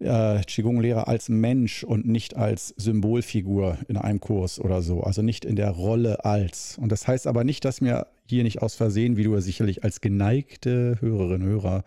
äh, 0.02 0.42
Qigong-Lehrer 0.42 1.08
als 1.08 1.30
Mensch 1.30 1.84
und 1.84 2.06
nicht 2.06 2.36
als 2.36 2.70
Symbolfigur 2.78 3.78
in 3.88 3.98
einem 3.98 4.20
Kurs 4.20 4.60
oder 4.60 4.82
so. 4.82 5.02
Also 5.02 5.22
nicht 5.22 5.46
in 5.46 5.56
der 5.56 5.70
Rolle 5.72 6.26
als. 6.26 6.78
Und 6.78 6.92
das 6.92 7.08
heißt 7.08 7.28
aber 7.28 7.44
nicht, 7.44 7.64
dass 7.66 7.82
mir 7.82 8.08
hier 8.28 8.44
nicht 8.44 8.62
aus 8.62 8.76
Versehen, 8.76 9.18
wie 9.18 9.24
du 9.24 9.34
ja 9.34 9.42
sicherlich 9.42 9.84
als 9.84 10.02
geneigte 10.02 10.98
Hörerin, 11.00 11.44
Hörer 11.44 11.84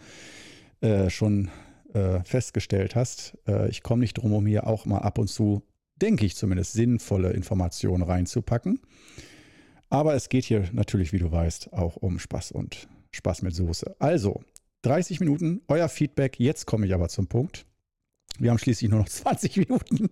äh, 0.81 1.11
schon 1.11 1.51
äh, 1.93 2.21
festgestellt 2.25 2.95
hast, 2.95 3.37
äh, 3.47 3.69
ich 3.69 3.83
komme 3.83 4.01
nicht 4.01 4.15
drum, 4.15 4.33
um 4.33 4.47
hier 4.47 4.67
auch 4.67 4.87
mal 4.87 4.99
ab 4.99 5.19
und 5.19 5.29
zu, 5.29 5.63
denke 6.01 6.27
ich 6.27 6.37
zumindest, 6.37 6.73
sinnvolle 6.73 7.31
Informationen 7.33 8.03
reinzupacken. 8.03 8.81
Aber 9.91 10.15
es 10.15 10.29
geht 10.29 10.45
hier 10.45 10.65
natürlich, 10.73 11.13
wie 11.13 11.19
du 11.19 11.31
weißt, 11.31 11.73
auch 11.73 11.97
um 11.97 12.19
Spaß 12.19 12.53
und 12.53 12.89
Spaß 13.13 13.43
mit 13.43 13.55
Soße. 13.55 13.95
Also, 13.99 14.43
30 14.83 15.21
Minuten, 15.21 15.63
euer 15.69 15.89
Feedback. 15.89 16.39
Jetzt 16.39 16.67
komme 16.67 16.87
ich 16.87 16.95
aber 16.95 17.09
zum 17.09 17.29
Punkt. 17.29 17.65
Wir 18.39 18.51
haben 18.51 18.59
schließlich 18.59 18.91
nur 18.91 19.01
noch 19.01 19.09
20 19.11 19.57
Minuten. 19.57 20.11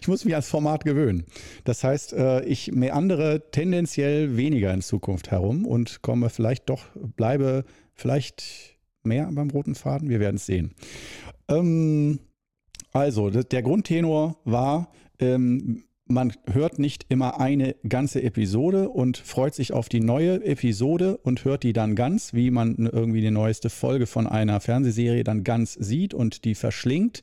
ich 0.00 0.08
muss 0.08 0.24
mich 0.24 0.34
ans 0.34 0.48
Format 0.48 0.84
gewöhnen. 0.84 1.24
Das 1.64 1.84
heißt, 1.84 2.12
äh, 2.12 2.44
ich 2.44 2.72
meandere 2.72 3.50
tendenziell 3.50 4.36
weniger 4.36 4.72
in 4.72 4.82
Zukunft 4.82 5.30
herum 5.30 5.66
und 5.66 6.02
komme 6.02 6.30
vielleicht 6.30 6.70
doch, 6.70 6.84
bleibe 7.16 7.64
vielleicht 7.94 8.78
mehr 9.02 9.28
beim 9.32 9.50
roten 9.50 9.74
Faden. 9.74 10.08
Wir 10.08 10.20
werden 10.20 10.36
es 10.36 10.46
sehen. 10.46 10.74
Ähm, 11.48 12.20
also, 12.92 13.30
der 13.30 13.62
Grundtenor 13.62 14.36
war, 14.44 14.92
ähm, 15.18 15.84
man 16.10 16.32
hört 16.52 16.78
nicht 16.78 17.06
immer 17.08 17.40
eine 17.40 17.76
ganze 17.88 18.22
Episode 18.22 18.88
und 18.88 19.16
freut 19.16 19.54
sich 19.54 19.72
auf 19.72 19.88
die 19.88 20.00
neue 20.00 20.44
Episode 20.44 21.16
und 21.18 21.44
hört 21.44 21.62
die 21.62 21.72
dann 21.72 21.94
ganz, 21.94 22.34
wie 22.34 22.50
man 22.50 22.88
irgendwie 22.92 23.20
die 23.20 23.30
neueste 23.30 23.70
Folge 23.70 24.06
von 24.06 24.26
einer 24.26 24.60
Fernsehserie 24.60 25.24
dann 25.24 25.44
ganz 25.44 25.74
sieht 25.74 26.12
und 26.12 26.44
die 26.44 26.54
verschlingt, 26.54 27.22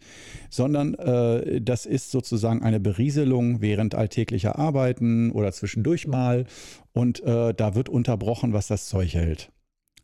sondern 0.50 0.94
äh, 0.96 1.62
das 1.62 1.86
ist 1.86 2.12
sozusagen 2.12 2.64
eine 2.64 2.80
Berieselung 2.80 3.62
während 3.62 3.94
alltäglicher 3.94 4.58
Arbeiten 4.58 5.32
oder 5.32 5.52
zwischendurch 5.52 6.08
mal 6.08 6.46
und 6.94 7.22
äh, 7.24 7.54
da 7.54 7.76
wird 7.76 7.90
unterbrochen, 7.90 8.54
was 8.54 8.68
das 8.68 8.88
Zeug 8.88 9.14
hält. 9.14 9.52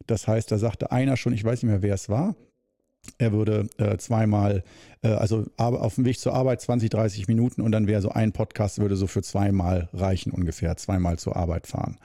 Das 0.07 0.27
heißt, 0.27 0.51
da 0.51 0.57
sagte 0.57 0.91
einer 0.91 1.15
schon, 1.15 1.33
ich 1.33 1.43
weiß 1.43 1.63
nicht 1.63 1.71
mehr, 1.71 1.81
wer 1.81 1.93
es 1.93 2.09
war, 2.09 2.35
er 3.17 3.33
würde 3.33 3.67
äh, 3.77 3.97
zweimal, 3.97 4.63
äh, 5.01 5.09
also 5.09 5.45
auf 5.57 5.95
dem 5.95 6.05
Weg 6.05 6.19
zur 6.19 6.33
Arbeit 6.33 6.61
20, 6.61 6.89
30 6.89 7.27
Minuten 7.27 7.61
und 7.61 7.71
dann 7.71 7.87
wäre 7.87 8.01
so 8.01 8.09
ein 8.09 8.31
Podcast, 8.31 8.79
würde 8.79 8.95
so 8.95 9.07
für 9.07 9.21
zweimal 9.21 9.89
reichen 9.93 10.31
ungefähr, 10.31 10.75
zweimal 10.77 11.19
zur 11.19 11.35
Arbeit 11.35 11.67
fahren. 11.67 11.97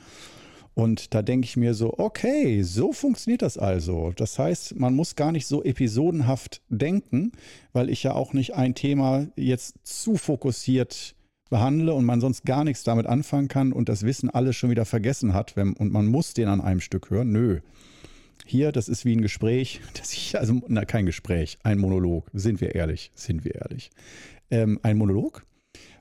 Und 0.75 1.13
da 1.13 1.23
denke 1.23 1.45
ich 1.45 1.57
mir 1.57 1.75
so, 1.75 1.99
okay, 1.99 2.63
so 2.63 2.93
funktioniert 2.93 3.43
das 3.43 3.59
also. 3.59 4.13
Das 4.15 4.39
heißt, 4.39 4.79
man 4.79 4.95
muss 4.95 5.17
gar 5.17 5.33
nicht 5.33 5.49
so 5.49 5.65
episodenhaft 5.65 6.63
denken, 6.69 7.33
weil 7.73 7.91
ich 7.91 8.05
ja 8.05 8.15
auch 8.15 8.33
nicht 8.33 8.55
ein 8.55 8.77
Thema 8.77 9.27
jetzt 9.35 9.75
zu 9.83 10.17
fokussiert 10.17 11.17
behandle 11.51 11.95
und 11.95 12.05
man 12.05 12.21
sonst 12.21 12.45
gar 12.45 12.63
nichts 12.63 12.85
damit 12.85 13.07
anfangen 13.07 13.49
kann 13.49 13.73
und 13.73 13.89
das 13.89 14.05
Wissen 14.05 14.31
alles 14.31 14.55
schon 14.55 14.71
wieder 14.71 14.85
vergessen 14.85 15.35
hat 15.35 15.57
wenn, 15.57 15.73
und 15.73 15.93
man 15.93 16.07
muss 16.07 16.35
den 16.35 16.47
an 16.47 16.61
einem 16.61 16.81
Stück 16.81 17.11
hören. 17.11 17.33
Nö. 17.33 17.59
Hier, 18.51 18.73
das 18.73 18.89
ist 18.89 19.05
wie 19.05 19.15
ein 19.15 19.21
Gespräch, 19.21 19.83
das 19.95 20.15
ich, 20.15 20.39
also 20.39 20.63
na, 20.69 20.87
kein 20.87 21.05
Gespräch, 21.05 21.59
ein 21.65 21.79
Monolog, 21.79 22.31
sind 22.33 22.63
wir 22.63 22.75
ehrlich, 22.75 23.13
sind 23.15 23.45
wir 23.45 23.57
ehrlich. 23.57 23.91
Ähm, 24.51 24.81
ein 24.83 24.97
Monolog, 24.97 25.45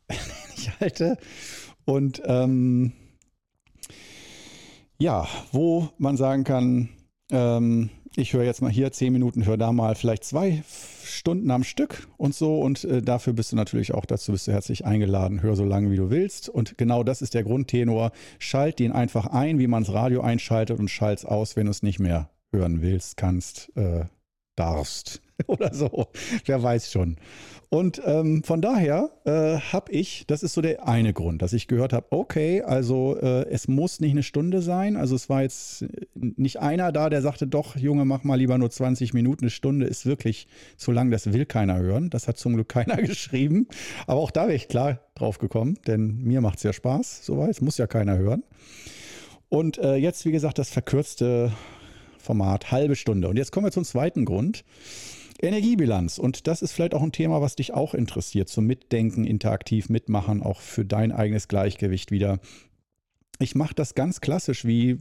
ich 0.55 0.71
halte 0.79 1.17
und 1.83 2.21
ähm, 2.25 2.93
ja, 4.97 5.27
wo 5.51 5.89
man 5.97 6.15
sagen 6.15 6.45
kann, 6.45 6.87
ähm, 7.33 7.89
ich 8.15 8.31
höre 8.31 8.45
jetzt 8.45 8.61
mal 8.61 8.71
hier 8.71 8.93
zehn 8.93 9.11
Minuten, 9.11 9.45
höre 9.45 9.57
da 9.57 9.73
mal 9.73 9.95
vielleicht 9.95 10.23
zwei 10.23 10.63
Stunden 11.03 11.51
am 11.51 11.65
Stück 11.65 12.07
und 12.15 12.33
so. 12.33 12.61
Und 12.61 12.83
äh, 12.85 13.01
dafür 13.01 13.33
bist 13.33 13.51
du 13.51 13.57
natürlich 13.57 13.93
auch 13.93 14.05
dazu 14.05 14.31
bist 14.31 14.47
du 14.47 14.53
herzlich 14.53 14.85
eingeladen. 14.85 15.43
Hör 15.43 15.55
so 15.55 15.65
lange, 15.65 15.91
wie 15.91 15.97
du 15.97 16.09
willst. 16.09 16.49
Und 16.49 16.77
genau 16.77 17.03
das 17.03 17.21
ist 17.21 17.35
der 17.35 17.43
Grundtenor. 17.43 18.11
Schalt 18.39 18.79
den 18.79 18.91
einfach 18.91 19.27
ein, 19.27 19.59
wie 19.59 19.67
man 19.67 19.83
das 19.83 19.93
Radio 19.93 20.21
einschaltet 20.21 20.79
und 20.79 20.89
schalt 20.89 21.19
es 21.19 21.25
aus, 21.25 21.55
wenn 21.55 21.65
du 21.65 21.71
es 21.71 21.83
nicht 21.83 21.99
mehr 21.99 22.29
hören 22.51 22.81
willst, 22.81 23.17
kannst, 23.17 23.75
äh, 23.75 24.05
darfst 24.55 25.21
oder 25.47 25.73
so. 25.73 26.07
Wer 26.45 26.61
weiß 26.61 26.91
schon. 26.91 27.17
Und 27.69 28.01
ähm, 28.05 28.43
von 28.43 28.61
daher 28.61 29.11
äh, 29.25 29.59
habe 29.59 29.91
ich, 29.91 30.25
das 30.27 30.41
ist 30.41 30.53
so 30.53 30.61
der 30.61 30.87
eine 30.87 31.11
Grund, 31.11 31.41
dass 31.41 31.51
ich 31.51 31.67
gehört 31.67 31.91
habe, 31.91 32.07
okay, 32.11 32.61
also 32.61 33.17
äh, 33.17 33.45
es 33.49 33.67
muss 33.67 33.99
nicht 33.99 34.11
eine 34.11 34.23
Stunde 34.23 34.61
sein. 34.61 34.95
Also 34.95 35.15
es 35.15 35.29
war 35.29 35.41
jetzt 35.41 35.85
nicht 36.15 36.61
einer 36.61 36.93
da, 36.93 37.09
der 37.09 37.21
sagte, 37.21 37.45
doch, 37.45 37.75
Junge, 37.75 38.05
mach 38.05 38.23
mal 38.23 38.35
lieber 38.35 38.57
nur 38.57 38.69
20 38.69 39.13
Minuten. 39.13 39.43
Eine 39.43 39.49
Stunde 39.49 39.85
ist 39.85 40.05
wirklich 40.05 40.47
zu 40.77 40.93
lang, 40.93 41.11
das 41.11 41.33
will 41.33 41.45
keiner 41.45 41.77
hören. 41.77 42.09
Das 42.09 42.29
hat 42.29 42.37
zum 42.37 42.55
Glück 42.55 42.69
keiner 42.69 42.97
geschrieben. 42.97 43.67
Aber 44.07 44.21
auch 44.21 44.31
da 44.31 44.43
wäre 44.43 44.55
ich 44.55 44.69
klar 44.69 45.01
drauf 45.15 45.37
gekommen, 45.37 45.77
denn 45.87 46.23
mir 46.23 46.39
macht 46.39 46.57
es 46.57 46.63
ja 46.63 46.71
Spaß, 46.71 47.25
soweit. 47.25 47.49
Es 47.49 47.61
muss 47.61 47.77
ja 47.77 47.87
keiner 47.87 48.17
hören. 48.17 48.43
Und 49.49 49.77
äh, 49.77 49.95
jetzt, 49.95 50.25
wie 50.25 50.31
gesagt, 50.31 50.57
das 50.57 50.69
verkürzte 50.69 51.51
Format, 52.27 52.71
halbe 52.71 52.95
Stunde. 52.95 53.29
Und 53.29 53.37
jetzt 53.37 53.51
kommen 53.51 53.65
wir 53.65 53.71
zum 53.71 53.85
zweiten 53.85 54.25
Grund. 54.25 54.63
Energiebilanz. 55.41 56.17
Und 56.17 56.47
das 56.47 56.61
ist 56.61 56.73
vielleicht 56.73 56.93
auch 56.93 57.03
ein 57.03 57.11
Thema, 57.11 57.41
was 57.41 57.55
dich 57.55 57.73
auch 57.73 57.93
interessiert. 57.93 58.49
Zum 58.49 58.65
Mitdenken, 58.65 59.23
interaktiv 59.23 59.89
mitmachen, 59.89 60.43
auch 60.43 60.61
für 60.61 60.83
dein 60.83 61.11
eigenes 61.11 61.47
Gleichgewicht 61.47 62.11
wieder. 62.11 62.39
Ich 63.39 63.55
mache 63.55 63.75
das 63.75 63.95
ganz 63.95 64.19
klassisch, 64.19 64.65
wie 64.65 64.99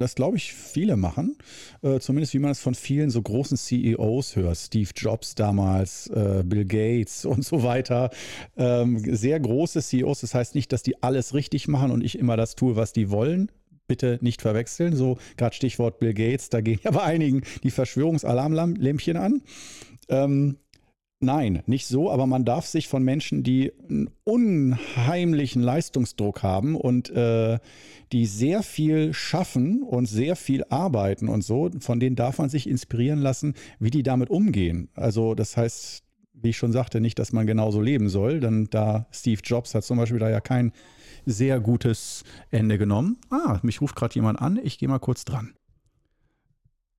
das 0.00 0.14
glaube 0.14 0.38
ich 0.38 0.54
viele 0.54 0.96
machen, 0.96 1.36
äh, 1.82 2.00
zumindest 2.00 2.32
wie 2.32 2.38
man 2.38 2.52
es 2.52 2.60
von 2.60 2.74
vielen 2.74 3.10
so 3.10 3.20
großen 3.20 3.58
CEOs 3.58 4.34
hört, 4.34 4.56
Steve 4.56 4.88
Jobs 4.96 5.34
damals, 5.34 6.06
äh, 6.06 6.42
Bill 6.44 6.64
Gates 6.64 7.24
und 7.26 7.44
so 7.44 7.62
weiter, 7.62 8.10
ähm, 8.56 8.98
sehr 9.14 9.38
große 9.38 9.82
CEOs. 9.82 10.22
Das 10.22 10.34
heißt 10.34 10.54
nicht, 10.54 10.72
dass 10.72 10.82
die 10.82 11.02
alles 11.02 11.34
richtig 11.34 11.68
machen 11.68 11.90
und 11.90 12.02
ich 12.02 12.18
immer 12.18 12.38
das 12.38 12.54
tue, 12.54 12.76
was 12.76 12.94
die 12.94 13.10
wollen, 13.10 13.52
bitte 13.90 14.20
nicht 14.20 14.40
verwechseln. 14.40 14.94
So 14.94 15.18
gerade 15.36 15.56
Stichwort 15.56 15.98
Bill 15.98 16.14
Gates, 16.14 16.48
da 16.48 16.60
gehen 16.60 16.78
ja 16.84 16.92
bei 16.92 17.02
einigen 17.02 17.42
die 17.64 17.72
Verschwörungsalarmlämpchen 17.72 19.16
an. 19.16 19.42
Ähm, 20.08 20.58
nein, 21.18 21.64
nicht 21.66 21.88
so, 21.88 22.08
aber 22.08 22.28
man 22.28 22.44
darf 22.44 22.66
sich 22.66 22.86
von 22.86 23.02
Menschen, 23.02 23.42
die 23.42 23.72
einen 23.88 24.08
unheimlichen 24.22 25.60
Leistungsdruck 25.60 26.44
haben 26.44 26.76
und 26.76 27.10
äh, 27.10 27.58
die 28.12 28.26
sehr 28.26 28.62
viel 28.62 29.12
schaffen 29.12 29.82
und 29.82 30.06
sehr 30.06 30.36
viel 30.36 30.62
arbeiten 30.68 31.28
und 31.28 31.42
so, 31.42 31.68
von 31.80 31.98
denen 31.98 32.14
darf 32.14 32.38
man 32.38 32.48
sich 32.48 32.68
inspirieren 32.68 33.18
lassen, 33.18 33.54
wie 33.80 33.90
die 33.90 34.04
damit 34.04 34.30
umgehen. 34.30 34.88
Also 34.94 35.34
das 35.34 35.56
heißt, 35.56 36.04
wie 36.32 36.50
ich 36.50 36.56
schon 36.56 36.72
sagte, 36.72 37.00
nicht, 37.00 37.18
dass 37.18 37.32
man 37.32 37.48
genauso 37.48 37.80
leben 37.80 38.08
soll, 38.08 38.38
denn 38.38 38.68
da 38.70 39.08
Steve 39.10 39.40
Jobs 39.42 39.74
hat 39.74 39.82
zum 39.82 39.98
Beispiel 39.98 40.20
da 40.20 40.30
ja 40.30 40.40
kein 40.40 40.72
sehr 41.26 41.60
gutes 41.60 42.24
Ende 42.50 42.78
genommen. 42.78 43.18
Ah, 43.30 43.58
mich 43.62 43.80
ruft 43.80 43.96
gerade 43.96 44.14
jemand 44.14 44.40
an, 44.40 44.58
ich 44.62 44.78
gehe 44.78 44.88
mal 44.88 44.98
kurz 44.98 45.24
dran. 45.24 45.54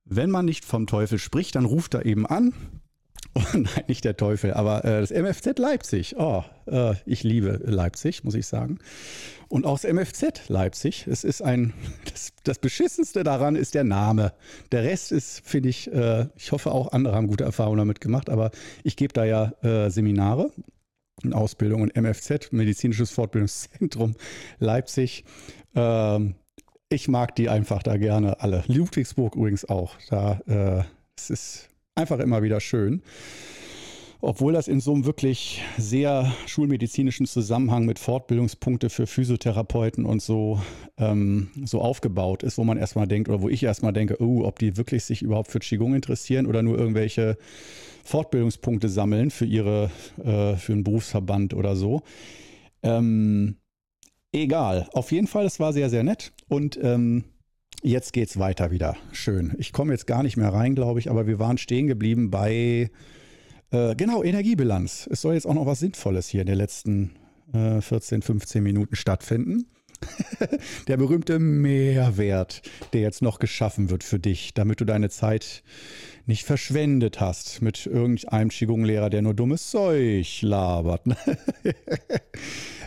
Wenn 0.05 0.29
man 0.29 0.45
nicht 0.45 0.65
vom 0.65 0.87
Teufel 0.87 1.19
spricht, 1.19 1.55
dann 1.55 1.65
ruft 1.65 1.93
er 1.93 2.05
eben 2.05 2.25
an. 2.25 2.53
Oh, 3.33 3.41
nein, 3.53 3.83
nicht 3.87 4.03
der 4.03 4.17
Teufel, 4.17 4.53
aber 4.53 4.83
äh, 4.83 4.99
das 4.99 5.11
MFZ 5.11 5.57
Leipzig. 5.57 6.15
Oh, 6.17 6.43
äh, 6.65 6.95
ich 7.05 7.23
liebe 7.23 7.61
Leipzig, 7.63 8.25
muss 8.25 8.35
ich 8.35 8.45
sagen. 8.45 8.79
Und 9.47 9.65
auch 9.65 9.79
das 9.79 9.89
MFZ 9.89 10.49
Leipzig. 10.49 11.07
Es 11.07 11.23
ist 11.23 11.41
ein, 11.41 11.73
das, 12.11 12.33
das 12.43 12.59
Beschissenste 12.59 13.23
daran 13.23 13.55
ist 13.55 13.73
der 13.73 13.85
Name. 13.85 14.33
Der 14.73 14.83
Rest 14.83 15.13
ist, 15.13 15.47
finde 15.47 15.69
ich, 15.69 15.89
äh, 15.93 16.27
ich 16.35 16.51
hoffe 16.51 16.71
auch 16.73 16.91
andere 16.91 17.15
haben 17.15 17.27
gute 17.27 17.45
Erfahrungen 17.45 17.77
damit 17.77 18.01
gemacht, 18.01 18.29
aber 18.29 18.51
ich 18.83 18.97
gebe 18.97 19.13
da 19.13 19.23
ja 19.23 19.53
äh, 19.61 19.89
Seminare 19.89 20.51
Ausbildung 21.33 21.81
und 21.81 21.95
MFZ, 21.95 22.51
Medizinisches 22.51 23.11
Fortbildungszentrum 23.11 24.15
Leipzig. 24.59 25.23
Ähm, 25.75 26.35
ich 26.89 27.07
mag 27.07 27.35
die 27.35 27.49
einfach 27.49 27.83
da 27.83 27.97
gerne 27.97 28.41
alle. 28.41 28.63
Ludwigsburg 28.67 29.35
übrigens 29.35 29.65
auch. 29.65 29.95
Da 30.09 30.41
äh, 30.47 30.83
es 31.17 31.29
ist 31.29 31.69
einfach 31.95 32.19
immer 32.19 32.43
wieder 32.43 32.59
schön. 32.59 33.01
Obwohl 34.23 34.53
das 34.53 34.67
in 34.67 34.79
so 34.79 34.93
einem 34.93 35.05
wirklich 35.05 35.63
sehr 35.79 36.31
schulmedizinischen 36.45 37.25
Zusammenhang 37.25 37.85
mit 37.85 37.97
Fortbildungspunkte 37.97 38.91
für 38.91 39.07
Physiotherapeuten 39.07 40.05
und 40.05 40.21
so, 40.21 40.61
ähm, 40.97 41.49
so 41.65 41.81
aufgebaut 41.81 42.43
ist, 42.43 42.59
wo 42.59 42.63
man 42.63 42.77
erstmal 42.77 43.07
denkt, 43.07 43.29
oder 43.29 43.41
wo 43.41 43.49
ich 43.49 43.63
erstmal 43.63 43.93
denke, 43.93 44.21
oh, 44.21 44.43
ob 44.43 44.59
die 44.59 44.77
wirklich 44.77 45.05
sich 45.05 45.23
überhaupt 45.23 45.49
für 45.49 45.57
Qigong 45.57 45.95
interessieren 45.95 46.45
oder 46.45 46.61
nur 46.61 46.77
irgendwelche 46.77 47.35
Fortbildungspunkte 48.03 48.89
sammeln 48.89 49.31
für 49.31 49.45
ihre, 49.45 49.91
äh, 50.23 50.55
für 50.55 50.73
einen 50.73 50.83
Berufsverband 50.83 51.53
oder 51.53 51.75
so. 51.75 52.01
Ähm, 52.83 53.57
egal. 54.31 54.87
Auf 54.93 55.11
jeden 55.11 55.27
Fall, 55.27 55.45
es 55.45 55.59
war 55.59 55.73
sehr, 55.73 55.89
sehr 55.89 56.03
nett. 56.03 56.33
Und 56.47 56.79
ähm, 56.81 57.25
jetzt 57.81 58.13
geht's 58.13 58.39
weiter 58.39 58.71
wieder. 58.71 58.95
Schön. 59.11 59.53
Ich 59.57 59.73
komme 59.73 59.93
jetzt 59.93 60.07
gar 60.07 60.23
nicht 60.23 60.37
mehr 60.37 60.53
rein, 60.53 60.75
glaube 60.75 60.99
ich, 60.99 61.09
aber 61.09 61.27
wir 61.27 61.39
waren 61.39 61.57
stehen 61.57 61.87
geblieben 61.87 62.31
bei 62.31 62.89
äh, 63.71 63.95
genau, 63.95 64.23
Energiebilanz. 64.23 65.07
Es 65.11 65.21
soll 65.21 65.33
jetzt 65.33 65.47
auch 65.47 65.53
noch 65.53 65.65
was 65.65 65.79
Sinnvolles 65.79 66.27
hier 66.27 66.41
in 66.41 66.47
den 66.47 66.57
letzten 66.57 67.11
äh, 67.53 67.81
14, 67.81 68.21
15 68.21 68.61
Minuten 68.61 68.95
stattfinden. 68.95 69.67
der 70.87 70.97
berühmte 70.97 71.39
Mehrwert, 71.39 72.61
der 72.93 73.01
jetzt 73.01 73.21
noch 73.21 73.39
geschaffen 73.39 73.89
wird 73.89 74.03
für 74.03 74.19
dich, 74.19 74.53
damit 74.53 74.81
du 74.81 74.85
deine 74.85 75.09
Zeit 75.09 75.63
nicht 76.25 76.45
verschwendet 76.45 77.19
hast 77.19 77.61
mit 77.61 77.85
irgendeinem 77.85 78.49
Qigong-Lehrer, 78.49 79.09
der 79.09 79.21
nur 79.21 79.33
dummes 79.33 79.69
Zeug 79.69 80.41
labert. 80.41 81.01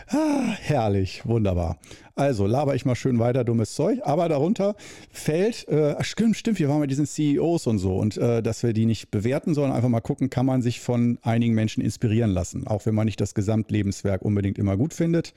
ah, 0.09 0.55
herrlich, 0.59 1.25
wunderbar. 1.25 1.77
Also 2.15 2.47
laber 2.47 2.75
ich 2.75 2.85
mal 2.85 2.95
schön 2.95 3.19
weiter 3.19 3.43
dummes 3.43 3.75
Zeug, 3.75 3.99
aber 4.03 4.29
darunter 4.29 4.75
fällt, 5.11 5.67
äh, 5.67 6.01
stimmt, 6.03 6.37
stimmt, 6.37 6.59
wir 6.59 6.69
waren 6.69 6.79
mit 6.79 6.91
diesen 6.91 7.05
CEOs 7.05 7.67
und 7.67 7.79
so 7.79 7.97
und 7.97 8.17
äh, 8.17 8.41
dass 8.41 8.63
wir 8.63 8.73
die 8.73 8.85
nicht 8.85 9.11
bewerten, 9.11 9.53
sondern 9.53 9.73
einfach 9.73 9.89
mal 9.89 10.01
gucken, 10.01 10.29
kann 10.29 10.45
man 10.45 10.61
sich 10.61 10.79
von 10.79 11.19
einigen 11.21 11.53
Menschen 11.53 11.83
inspirieren 11.83 12.31
lassen, 12.31 12.67
auch 12.67 12.85
wenn 12.85 12.95
man 12.95 13.05
nicht 13.05 13.19
das 13.19 13.33
Gesamtlebenswerk 13.33 14.21
unbedingt 14.21 14.57
immer 14.57 14.77
gut 14.77 14.93
findet 14.93 15.33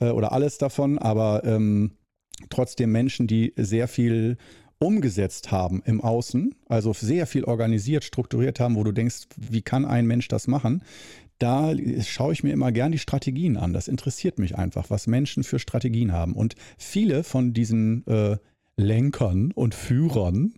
äh, 0.00 0.10
oder 0.10 0.32
alles 0.32 0.58
davon, 0.58 0.98
aber 0.98 1.44
ähm, 1.44 1.92
trotzdem 2.50 2.90
Menschen, 2.90 3.26
die 3.26 3.52
sehr 3.56 3.86
viel 3.86 4.36
umgesetzt 4.78 5.50
haben 5.50 5.82
im 5.86 6.00
Außen, 6.00 6.54
also 6.68 6.92
sehr 6.92 7.26
viel 7.26 7.44
organisiert, 7.44 8.04
strukturiert 8.04 8.60
haben, 8.60 8.76
wo 8.76 8.84
du 8.84 8.92
denkst, 8.92 9.28
wie 9.36 9.62
kann 9.62 9.84
ein 9.84 10.06
Mensch 10.06 10.28
das 10.28 10.48
machen? 10.48 10.82
Da 11.38 11.74
schaue 12.02 12.32
ich 12.32 12.42
mir 12.42 12.52
immer 12.52 12.72
gern 12.72 12.92
die 12.92 12.98
Strategien 12.98 13.56
an. 13.56 13.72
Das 13.72 13.88
interessiert 13.88 14.38
mich 14.38 14.56
einfach, 14.56 14.90
was 14.90 15.06
Menschen 15.06 15.44
für 15.44 15.58
Strategien 15.58 16.12
haben. 16.12 16.32
Und 16.32 16.54
viele 16.78 17.24
von 17.24 17.52
diesen 17.52 18.06
äh, 18.06 18.38
Lenkern 18.76 19.52
und 19.52 19.74
Führern, 19.74 20.54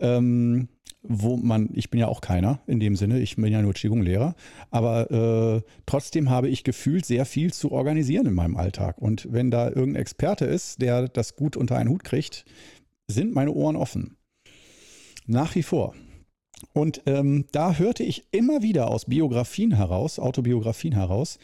ähm, 0.00 0.68
wo 1.02 1.36
man, 1.36 1.70
ich 1.72 1.90
bin 1.90 2.00
ja 2.00 2.08
auch 2.08 2.20
keiner 2.20 2.60
in 2.66 2.80
dem 2.80 2.96
Sinne, 2.96 3.20
ich 3.20 3.36
bin 3.36 3.46
ja 3.46 3.62
nur 3.62 3.74
Qigong-Lehrer, 3.74 4.34
aber 4.70 5.10
äh, 5.10 5.62
trotzdem 5.86 6.30
habe 6.30 6.48
ich 6.48 6.64
gefühlt 6.64 7.06
sehr 7.06 7.26
viel 7.26 7.52
zu 7.52 7.70
organisieren 7.72 8.26
in 8.26 8.34
meinem 8.34 8.56
Alltag. 8.56 8.98
Und 8.98 9.28
wenn 9.30 9.50
da 9.50 9.68
irgendein 9.68 9.96
Experte 9.96 10.46
ist, 10.46 10.82
der 10.82 11.08
das 11.08 11.36
gut 11.36 11.56
unter 11.56 11.76
einen 11.76 11.90
Hut 11.90 12.04
kriegt, 12.04 12.44
sind 13.08 13.34
meine 13.34 13.52
Ohren 13.52 13.76
offen. 13.76 14.16
Nach 15.26 15.54
wie 15.54 15.62
vor. 15.62 15.94
Und 16.72 17.02
ähm, 17.06 17.44
da 17.52 17.74
hörte 17.74 18.02
ich 18.02 18.24
immer 18.30 18.62
wieder 18.62 18.90
aus 18.90 19.06
Biografien 19.06 19.72
heraus, 19.72 20.18
Autobiografien 20.18 20.94
heraus, 20.94 21.38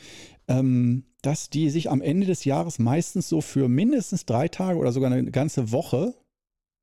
ähm, 0.49 1.04
dass 1.21 1.50
die 1.50 1.71
sich 1.71 1.90
am 1.90 2.02
Ende 2.02 2.26
des 2.26 2.45
Jahres 2.45 2.78
meistens 2.78 3.28
so 3.28 3.40
für 3.40 3.69
mindestens 3.69 4.25
drei 4.25 4.49
Tage 4.49 4.78
oder 4.78 4.92
sogar 4.92 5.12
eine 5.12 5.31
ganze 5.31 5.71
Woche, 5.71 6.14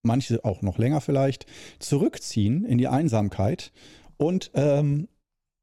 manche 0.04 0.44
auch 0.46 0.62
noch 0.62 0.78
länger 0.78 1.02
vielleicht, 1.02 1.46
zurückziehen 1.80 2.66
in 2.66 2.78
die 2.78 2.88
Einsamkeit 2.88 3.72
und 4.18 4.52
ähm, 4.54 5.08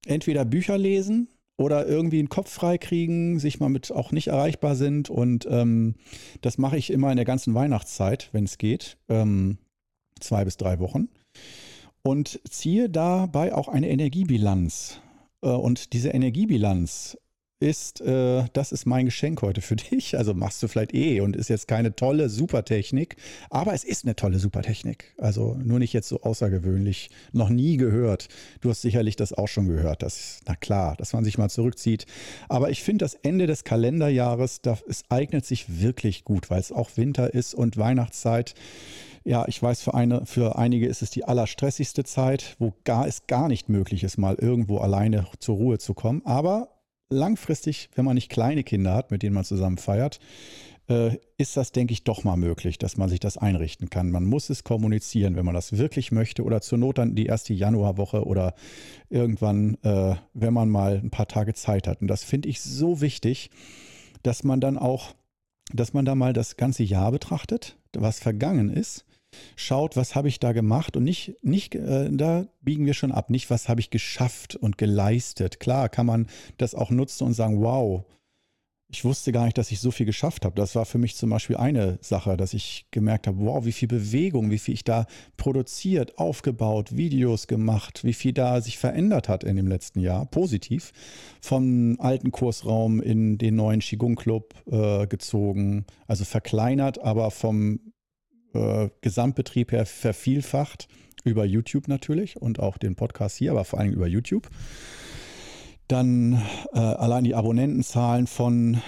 entweder 0.07 0.45
Bücher 0.45 0.77
lesen 0.77 1.29
oder 1.59 1.87
irgendwie 1.87 2.19
einen 2.19 2.29
Kopf 2.29 2.51
frei 2.51 2.79
kriegen, 2.79 3.39
sich 3.39 3.61
mal 3.61 3.69
mit 3.69 3.91
auch 3.91 4.13
nicht 4.13 4.29
erreichbar 4.29 4.77
sind. 4.77 5.09
Und 5.09 5.47
ähm, 5.51 5.95
das 6.43 6.59
mache 6.59 6.77
ich 6.77 6.91
immer 6.91 7.11
in 7.11 7.17
der 7.17 7.25
ganzen 7.25 7.55
Weihnachtszeit, 7.55 8.29
wenn 8.33 8.45
es 8.45 8.59
geht. 8.59 8.99
Ähm, 9.09 9.59
zwei 10.21 10.45
bis 10.45 10.57
drei 10.57 10.79
Wochen. 10.81 11.09
Und 12.07 12.41
ziehe 12.49 12.89
dabei 12.89 13.53
auch 13.53 13.67
eine 13.67 13.89
Energiebilanz. 13.89 15.01
Äh, 15.43 15.49
und 15.49 15.93
diese 15.93 16.11
Energiebilanz 16.11 17.19
ist, 17.59 18.01
äh, 18.01 18.45
das 18.53 18.71
ist 18.71 18.87
mein 18.87 19.07
Geschenk 19.07 19.43
heute 19.43 19.61
für 19.61 19.75
dich. 19.77 20.17
Also 20.17 20.33
machst 20.33 20.63
du 20.63 20.69
vielleicht 20.69 20.95
eh 20.95 21.21
und 21.21 21.35
ist 21.35 21.49
jetzt 21.49 21.67
keine 21.67 21.97
tolle 21.97 22.29
Supertechnik, 22.29 23.17
aber 23.51 23.75
es 23.75 23.83
ist 23.83 24.05
eine 24.05 24.15
tolle 24.15 24.39
Supertechnik. 24.39 25.17
Also 25.19 25.55
nur 25.55 25.81
nicht 25.81 25.93
jetzt 25.95 26.09
so 26.09 26.21
außergewöhnlich, 26.21 27.11
noch 27.33 27.49
nie 27.49 27.77
gehört. 27.77 28.29
Du 28.61 28.71
hast 28.71 28.83
sicherlich 28.83 29.17
das 29.17 29.33
auch 29.33 29.49
schon 29.49 29.67
gehört, 29.67 30.05
dass, 30.05 30.39
na 30.47 30.55
klar, 30.55 30.95
dass 30.99 31.13
man 31.13 31.25
sich 31.25 31.39
mal 31.39 31.51
zurückzieht. 31.51 32.07
Aber 32.49 32.71
ich 32.71 32.85
finde, 32.85 33.05
das 33.05 33.15
Ende 33.15 33.49
des 33.49 33.65
Kalenderjahres, 33.65 34.61
das, 34.61 34.85
es 34.87 35.03
eignet 35.09 35.45
sich 35.45 35.81
wirklich 35.81 36.23
gut, 36.23 36.51
weil 36.51 36.61
es 36.61 36.71
auch 36.71 36.91
Winter 36.97 37.35
ist 37.35 37.53
und 37.53 37.77
Weihnachtszeit. 37.77 38.55
Ja, 39.27 39.45
ich 39.49 39.61
weiß, 39.61 39.83
für, 39.83 39.93
eine, 39.95 40.25
für 40.25 40.57
einige 40.57 40.87
ist 40.87 41.03
es 41.03 41.11
die 41.11 41.25
allerstressigste 41.25 42.05
Zeit, 42.05 42.55
wo 42.61 42.75
gar, 42.85 43.09
es 43.09 43.27
gar 43.27 43.49
nicht 43.49 43.69
möglich 43.69 44.05
ist, 44.05 44.19
mal 44.19 44.37
irgendwo 44.37 44.79
alleine 44.79 45.27
zur 45.41 45.57
Ruhe 45.57 45.79
zu 45.79 45.95
kommen. 45.95 46.23
Aber 46.25 46.69
langfristig, 47.11 47.91
wenn 47.97 48.05
man 48.05 48.15
nicht 48.15 48.31
kleine 48.31 48.63
Kinder 48.63 48.95
hat, 48.95 49.11
mit 49.11 49.25
denen 49.25 49.35
man 49.35 49.45
zusammen 49.45 49.79
feiert, 49.79 50.21
äh, 50.89 51.17
ist 51.39 51.57
das, 51.57 51.73
denke 51.73 51.93
ich, 51.93 52.05
doch 52.05 52.23
mal 52.23 52.37
möglich, 52.37 52.79
dass 52.79 52.99
man 52.99 53.09
sich 53.09 53.19
das 53.19 53.37
einrichten 53.37 53.91
kann. 53.91 54.13
Man 54.13 54.27
muss 54.27 54.49
es 54.49 54.63
kommunizieren, 54.63 55.35
wenn 55.35 55.45
man 55.45 55.57
das 55.57 55.77
wirklich 55.77 56.13
möchte 56.13 56.45
oder 56.45 56.61
zur 56.61 56.79
Not 56.79 56.99
dann 56.99 57.17
die 57.17 57.27
erste 57.27 57.53
Januarwoche 57.53 58.25
oder 58.25 58.55
irgendwann, 59.11 59.77
äh, 59.83 60.15
wenn 60.35 60.55
man 60.55 60.69
mal 60.69 61.01
ein 61.03 61.11
paar 61.11 61.27
Tage 61.27 61.53
Zeit 61.55 61.89
hat. 61.89 62.01
Und 62.01 62.07
das 62.07 62.23
finde 62.23 62.49
ich 62.49 62.61
so 62.61 63.01
wichtig, 63.01 63.51
dass 64.23 64.45
man 64.45 64.61
dann 64.61 64.79
auch, 64.79 65.15
dass 65.73 65.95
man 65.95 66.05
da 66.05 66.15
mal 66.15 66.33
das 66.33 66.57
ganze 66.57 66.85
Jahr 66.85 67.11
betrachtet, 67.11 67.77
was 67.93 68.21
vergangen 68.21 68.71
ist 68.71 69.06
schaut, 69.57 69.97
was 69.97 70.15
habe 70.15 70.29
ich 70.29 70.41
da 70.41 70.53
gemacht 70.53 70.97
und 70.97 71.05
nicht, 71.05 71.37
nicht 71.43 71.75
äh, 71.75 72.09
da 72.11 72.47
biegen 72.61 72.87
wir 72.87 72.95
schon 72.95 73.13
ab, 73.13 73.31
nicht 73.31 73.51
was 73.51 73.69
habe 73.69 73.81
ich 73.81 73.91
geschafft 73.91 74.57
und 74.57 74.79
geleistet. 74.79 75.61
Klar 75.61 75.89
kann 75.89 76.07
man 76.07 76.27
das 76.59 76.75
auch 76.75 76.91
nutzen 76.91 77.25
und 77.25 77.35
sagen, 77.35 77.61
wow, 77.61 78.05
ich 78.89 79.05
wusste 79.05 79.33
gar 79.33 79.45
nicht, 79.45 79.59
dass 79.59 79.73
ich 79.73 79.81
so 79.81 79.91
viel 79.91 80.07
geschafft 80.07 80.45
habe. 80.45 80.55
Das 80.55 80.77
war 80.77 80.85
für 80.85 80.99
mich 80.99 81.17
zum 81.17 81.31
Beispiel 81.31 81.57
eine 81.57 81.99
Sache, 82.01 82.37
dass 82.37 82.55
ich 82.55 82.87
gemerkt 82.93 83.27
habe, 83.27 83.39
wow, 83.41 83.65
wie 83.65 83.73
viel 83.73 83.89
Bewegung, 83.89 84.51
wie 84.51 84.59
viel 84.59 84.75
ich 84.75 84.85
da 84.85 85.07
produziert, 85.37 86.19
aufgebaut, 86.19 86.97
Videos 86.97 87.49
gemacht, 87.49 88.05
wie 88.05 88.13
viel 88.13 88.33
da 88.33 88.61
sich 88.61 88.79
verändert 88.79 89.29
hat 89.29 89.43
in 89.43 89.57
dem 89.57 89.67
letzten 89.67 90.01
Jahr, 90.01 90.27
positiv. 90.27 90.93
Vom 91.41 91.97
alten 91.99 92.31
Kursraum 92.31 93.03
in 93.03 93.39
den 93.39 93.57
neuen 93.57 93.81
Qigong 93.81 94.15
Club 94.15 94.55
äh, 94.71 95.07
gezogen, 95.07 95.85
also 96.07 96.25
verkleinert, 96.25 97.01
aber 97.01 97.31
vom 97.33 97.81
äh, 98.57 98.91
Gesamtbetrieb 99.01 99.73
her 99.73 99.87
vervielfacht. 99.87 100.89
Über 101.25 101.45
YouTube 101.45 101.89
natürlich 101.89 102.41
und 102.41 102.61
auch 102.61 102.79
den 102.79 102.95
Podcast 102.95 103.37
hier, 103.37 103.51
aber 103.51 103.65
vor 103.65 103.81
allem 103.81 103.93
über 103.93 104.07
YouTube. 104.07 104.49
Dann 105.89 106.41
äh, 106.73 106.79
allein 106.79 107.25
die 107.25 107.35
Abonnentenzahlen 107.35 108.29
von 108.29 108.81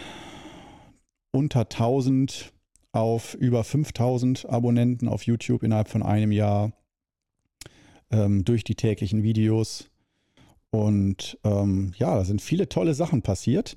unter 1.33 1.61
1000 1.61 2.53
auf 2.93 3.35
über 3.35 3.65
5000 3.65 4.49
Abonnenten 4.49 5.09
auf 5.09 5.25
YouTube 5.25 5.63
innerhalb 5.63 5.89
von 5.89 6.03
einem 6.03 6.33
Jahr 6.33 6.73
ähm, 8.11 8.45
durch 8.45 8.65
die 8.65 8.75
täglichen 8.75 9.23
Videos. 9.23 9.91
Und 10.71 11.39
ähm, 11.45 11.93
ja, 11.97 12.15
da 12.15 12.25
sind 12.25 12.43
viele 12.43 12.69
tolle 12.69 12.95
Sachen 12.95 13.23
passiert. 13.23 13.77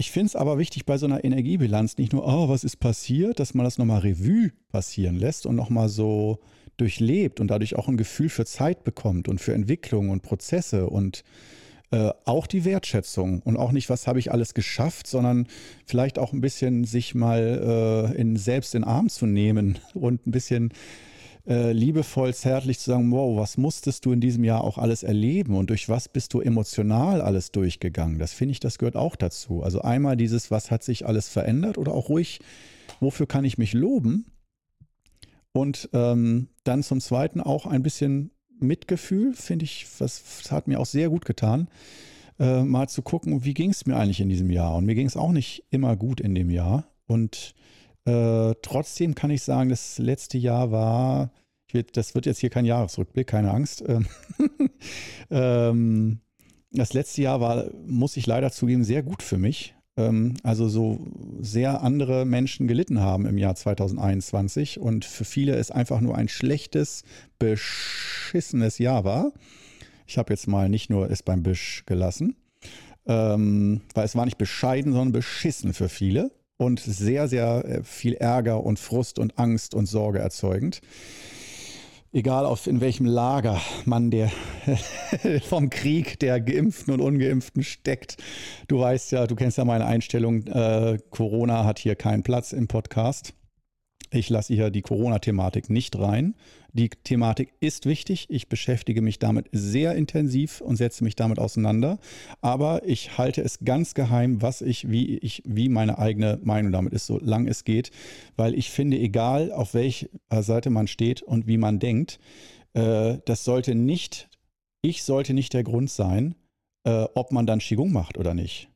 Ich 0.00 0.12
finde 0.12 0.28
es 0.28 0.36
aber 0.36 0.56
wichtig 0.56 0.86
bei 0.86 0.96
so 0.96 1.04
einer 1.04 1.24
Energiebilanz 1.24 1.98
nicht 1.98 2.14
nur, 2.14 2.26
oh, 2.26 2.48
was 2.48 2.64
ist 2.64 2.78
passiert, 2.78 3.38
dass 3.38 3.52
man 3.52 3.64
das 3.64 3.76
nochmal 3.76 4.00
Revue 4.00 4.50
passieren 4.72 5.14
lässt 5.16 5.44
und 5.44 5.56
nochmal 5.56 5.90
so 5.90 6.38
durchlebt 6.78 7.38
und 7.38 7.48
dadurch 7.48 7.76
auch 7.76 7.86
ein 7.86 7.98
Gefühl 7.98 8.30
für 8.30 8.46
Zeit 8.46 8.82
bekommt 8.82 9.28
und 9.28 9.42
für 9.42 9.52
Entwicklung 9.52 10.08
und 10.08 10.22
Prozesse 10.22 10.88
und 10.88 11.22
äh, 11.90 12.12
auch 12.24 12.46
die 12.46 12.64
Wertschätzung 12.64 13.42
und 13.42 13.58
auch 13.58 13.72
nicht, 13.72 13.90
was 13.90 14.06
habe 14.06 14.18
ich 14.18 14.32
alles 14.32 14.54
geschafft, 14.54 15.06
sondern 15.06 15.46
vielleicht 15.84 16.18
auch 16.18 16.32
ein 16.32 16.40
bisschen 16.40 16.84
sich 16.84 17.14
mal 17.14 18.14
äh, 18.16 18.18
in, 18.18 18.36
selbst 18.36 18.74
in 18.74 18.84
Arm 18.84 19.10
zu 19.10 19.26
nehmen 19.26 19.78
und 19.92 20.26
ein 20.26 20.30
bisschen 20.30 20.72
äh, 21.50 21.72
liebevoll, 21.72 22.32
zärtlich 22.32 22.78
zu 22.78 22.92
sagen, 22.92 23.10
wow, 23.10 23.36
was 23.36 23.58
musstest 23.58 24.06
du 24.06 24.12
in 24.12 24.20
diesem 24.20 24.44
Jahr 24.44 24.62
auch 24.62 24.78
alles 24.78 25.02
erleben 25.02 25.56
und 25.56 25.70
durch 25.70 25.88
was 25.88 26.08
bist 26.08 26.32
du 26.32 26.40
emotional 26.40 27.20
alles 27.20 27.50
durchgegangen? 27.50 28.20
Das 28.20 28.32
finde 28.32 28.52
ich, 28.52 28.60
das 28.60 28.78
gehört 28.78 28.94
auch 28.94 29.16
dazu. 29.16 29.60
Also 29.64 29.82
einmal 29.82 30.16
dieses, 30.16 30.52
was 30.52 30.70
hat 30.70 30.84
sich 30.84 31.06
alles 31.06 31.28
verändert 31.28 31.76
oder 31.76 31.92
auch 31.92 32.08
ruhig, 32.08 32.38
wofür 33.00 33.26
kann 33.26 33.44
ich 33.44 33.58
mich 33.58 33.72
loben? 33.72 34.26
Und 35.50 35.90
ähm, 35.92 36.46
dann 36.62 36.84
zum 36.84 37.00
Zweiten 37.00 37.40
auch 37.40 37.66
ein 37.66 37.82
bisschen 37.82 38.30
Mitgefühl, 38.60 39.34
finde 39.34 39.64
ich, 39.64 39.86
das 39.98 40.22
hat 40.52 40.68
mir 40.68 40.78
auch 40.78 40.86
sehr 40.86 41.08
gut 41.08 41.24
getan, 41.24 41.66
äh, 42.38 42.62
mal 42.62 42.88
zu 42.88 43.02
gucken, 43.02 43.44
wie 43.44 43.54
ging 43.54 43.70
es 43.70 43.86
mir 43.86 43.96
eigentlich 43.96 44.20
in 44.20 44.28
diesem 44.28 44.50
Jahr. 44.50 44.76
Und 44.76 44.86
mir 44.86 44.94
ging 44.94 45.08
es 45.08 45.16
auch 45.16 45.32
nicht 45.32 45.64
immer 45.70 45.96
gut 45.96 46.20
in 46.20 46.36
dem 46.36 46.50
Jahr. 46.50 46.86
Und 47.08 47.54
äh, 48.04 48.54
trotzdem 48.62 49.14
kann 49.14 49.30
ich 49.30 49.42
sagen, 49.42 49.70
das 49.70 49.98
letzte 49.98 50.38
Jahr 50.38 50.70
war, 50.70 51.30
will, 51.72 51.84
das 51.92 52.14
wird 52.14 52.26
jetzt 52.26 52.38
hier 52.38 52.50
kein 52.50 52.64
Jahresrückblick, 52.64 53.26
keine 53.26 53.50
Angst. 53.50 53.84
Ähm, 53.88 54.06
ähm, 55.30 56.20
das 56.72 56.92
letzte 56.92 57.22
Jahr 57.22 57.40
war, 57.40 57.66
muss 57.86 58.16
ich 58.16 58.26
leider 58.26 58.50
zugeben, 58.50 58.84
sehr 58.84 59.02
gut 59.02 59.22
für 59.22 59.38
mich. 59.38 59.74
Ähm, 59.96 60.34
also 60.42 60.68
so 60.68 61.06
sehr 61.40 61.82
andere 61.82 62.24
Menschen 62.24 62.66
gelitten 62.68 63.00
haben 63.00 63.26
im 63.26 63.38
Jahr 63.38 63.54
2021 63.54 64.78
und 64.80 65.04
für 65.04 65.24
viele 65.24 65.56
es 65.56 65.70
einfach 65.70 66.00
nur 66.00 66.16
ein 66.16 66.28
schlechtes, 66.28 67.04
beschissenes 67.38 68.78
Jahr 68.78 69.04
war. 69.04 69.32
Ich 70.06 70.18
habe 70.18 70.32
jetzt 70.32 70.48
mal 70.48 70.68
nicht 70.68 70.90
nur 70.90 71.10
es 71.10 71.22
beim 71.22 71.42
Bisch 71.42 71.84
gelassen, 71.86 72.36
ähm, 73.06 73.82
weil 73.94 74.04
es 74.04 74.16
war 74.16 74.24
nicht 74.24 74.38
bescheiden, 74.38 74.92
sondern 74.92 75.12
beschissen 75.12 75.74
für 75.74 75.88
viele 75.88 76.30
und 76.60 76.78
sehr, 76.78 77.26
sehr 77.26 77.64
äh, 77.64 77.82
viel 77.82 78.14
Ärger 78.14 78.62
und 78.62 78.78
Frust 78.78 79.18
und 79.18 79.38
Angst 79.38 79.74
und 79.74 79.86
Sorge 79.86 80.18
erzeugend. 80.18 80.82
Egal 82.12 82.44
auf 82.44 82.66
in 82.66 82.82
welchem 82.82 83.06
Lager 83.06 83.60
man 83.86 84.10
der 84.10 84.30
vom 85.48 85.70
Krieg 85.70 86.18
der 86.18 86.38
Geimpften 86.38 86.92
und 86.92 87.00
Ungeimpften 87.00 87.62
steckt. 87.62 88.18
Du 88.68 88.78
weißt 88.78 89.12
ja, 89.12 89.26
du 89.26 89.36
kennst 89.36 89.56
ja 89.56 89.64
meine 89.64 89.86
Einstellung, 89.86 90.46
äh, 90.48 90.98
Corona 91.08 91.64
hat 91.64 91.78
hier 91.78 91.94
keinen 91.94 92.24
Platz 92.24 92.52
im 92.52 92.68
Podcast. 92.68 93.32
Ich 94.10 94.28
lasse 94.28 94.52
hier 94.52 94.70
die 94.70 94.82
Corona-Thematik 94.82 95.70
nicht 95.70 95.98
rein. 95.98 96.34
Die 96.72 96.88
Thematik 96.88 97.52
ist 97.60 97.86
wichtig. 97.86 98.26
Ich 98.28 98.48
beschäftige 98.48 99.02
mich 99.02 99.18
damit 99.18 99.48
sehr 99.52 99.94
intensiv 99.94 100.60
und 100.60 100.76
setze 100.76 101.04
mich 101.04 101.16
damit 101.16 101.38
auseinander. 101.38 101.98
Aber 102.40 102.86
ich 102.86 103.18
halte 103.18 103.42
es 103.42 103.60
ganz 103.64 103.94
geheim, 103.94 104.40
was 104.40 104.62
ich, 104.62 104.90
wie 104.90 105.18
ich, 105.18 105.42
wie 105.46 105.68
meine 105.68 105.98
eigene 105.98 106.38
Meinung 106.42 106.72
damit 106.72 106.92
ist, 106.92 107.06
solange 107.06 107.50
es 107.50 107.64
geht. 107.64 107.90
Weil 108.36 108.54
ich 108.54 108.70
finde, 108.70 108.98
egal 108.98 109.52
auf 109.52 109.74
welcher 109.74 110.08
Seite 110.30 110.70
man 110.70 110.86
steht 110.86 111.22
und 111.22 111.46
wie 111.46 111.58
man 111.58 111.78
denkt, 111.78 112.20
äh, 112.74 113.18
das 113.24 113.44
sollte 113.44 113.74
nicht, 113.74 114.28
ich 114.82 115.02
sollte 115.02 115.34
nicht 115.34 115.52
der 115.54 115.64
Grund 115.64 115.90
sein, 115.90 116.34
äh, 116.84 117.06
ob 117.14 117.32
man 117.32 117.46
dann 117.46 117.58
Qigong 117.58 117.92
macht 117.92 118.16
oder 118.16 118.34
nicht. 118.34 118.68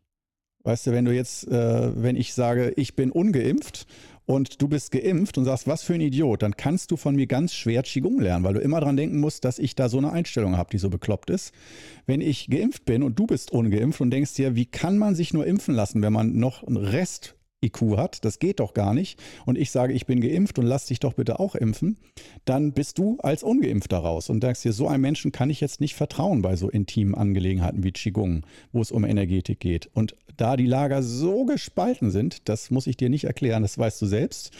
Weißt 0.65 0.87
du, 0.87 0.93
wenn 0.93 1.05
du 1.05 1.15
jetzt, 1.15 1.47
äh, 1.49 2.03
wenn 2.03 2.17
ich 2.17 2.33
sage, 2.33 2.73
ich 2.77 2.97
bin 2.97 3.13
ungeimpft 3.13 3.87
und 4.27 4.63
du 4.63 4.69
bist 4.69 4.91
geimpft 4.91 5.37
und 5.39 5.45
sagst, 5.45 5.67
was 5.67 5.83
für 5.83 5.95
ein 5.95 6.01
Idiot, 6.01 6.43
dann 6.43 6.57
kannst 6.57 6.91
du 6.91 6.97
von 6.97 7.15
mir 7.15 7.27
ganz 7.27 7.55
schwer 7.55 7.83
Qigong 7.83 8.21
lernen, 8.21 8.45
weil 8.45 8.55
du 8.55 8.61
immer 8.61 8.81
dran 8.81 8.97
denken 8.97 9.21
musst, 9.21 9.45
dass 9.45 9.59
ich 9.59 9.75
da 9.75 9.89
so 9.89 9.99
eine 9.99 10.13
Einstellung 10.13 10.57
habe, 10.57 10.71
die 10.71 10.79
so 10.79 10.89
bekloppt 10.91 11.31
ist. 11.31 11.53
Wenn 12.07 12.21
ich 12.21 12.49
geimpft 12.49 12.85
bin 12.85 13.03
und 13.03 13.19
du 13.19 13.27
bist 13.27 13.51
ungeimpft 13.53 14.01
und 14.01 14.11
denkst 14.11 14.35
dir, 14.35 14.57
wie 14.57 14.67
kann 14.67 14.99
man 14.99 15.15
sich 15.15 15.35
nur 15.35 15.47
impfen 15.47 15.75
lassen, 15.75 16.03
wenn 16.03 16.13
man 16.13 16.37
noch 16.37 16.63
einen 16.63 16.77
Rest 16.77 17.37
IQ 17.65 17.97
hat, 17.97 18.25
das 18.25 18.39
geht 18.39 18.61
doch 18.61 18.75
gar 18.75 18.95
nicht, 18.95 19.21
und 19.47 19.59
ich 19.59 19.71
sage, 19.71 19.93
ich 19.93 20.07
bin 20.07 20.21
geimpft 20.21 20.59
und 20.59 20.67
lass 20.67 20.87
dich 20.87 21.01
doch 21.01 21.15
bitte 21.15 21.41
auch 21.41 21.55
impfen, 21.55 21.97
dann 22.45 22.73
bist 22.73 22.99
du 22.99 23.19
als 23.21 23.43
Ungeimpfter 23.43 23.99
raus 23.99 24.31
und 24.31 24.43
denkst 24.43 24.63
dir, 24.63 24.73
so 24.73 24.89
einem 24.89 25.03
Menschen 25.03 25.33
kann 25.33 25.51
ich 25.51 25.61
jetzt 25.61 25.81
nicht 25.81 25.95
vertrauen 25.95 26.43
bei 26.43 26.57
so 26.57 26.69
intimen 26.69 27.15
Angelegenheiten 27.15 27.83
wie 27.83 27.93
Qigong, 27.93 28.43
wo 28.73 28.81
es 28.81 28.93
um 28.93 29.05
Energetik 29.05 29.61
geht. 29.61 29.89
Und 29.95 30.15
da 30.37 30.57
die 30.57 30.67
Lager 30.67 31.03
so 31.03 31.45
gespalten 31.45 32.11
sind, 32.11 32.49
das 32.49 32.71
muss 32.71 32.87
ich 32.87 32.97
dir 32.97 33.09
nicht 33.09 33.25
erklären, 33.25 33.63
das 33.63 33.79
weißt 33.79 34.01
du 34.03 34.07
selbst. 34.07 34.51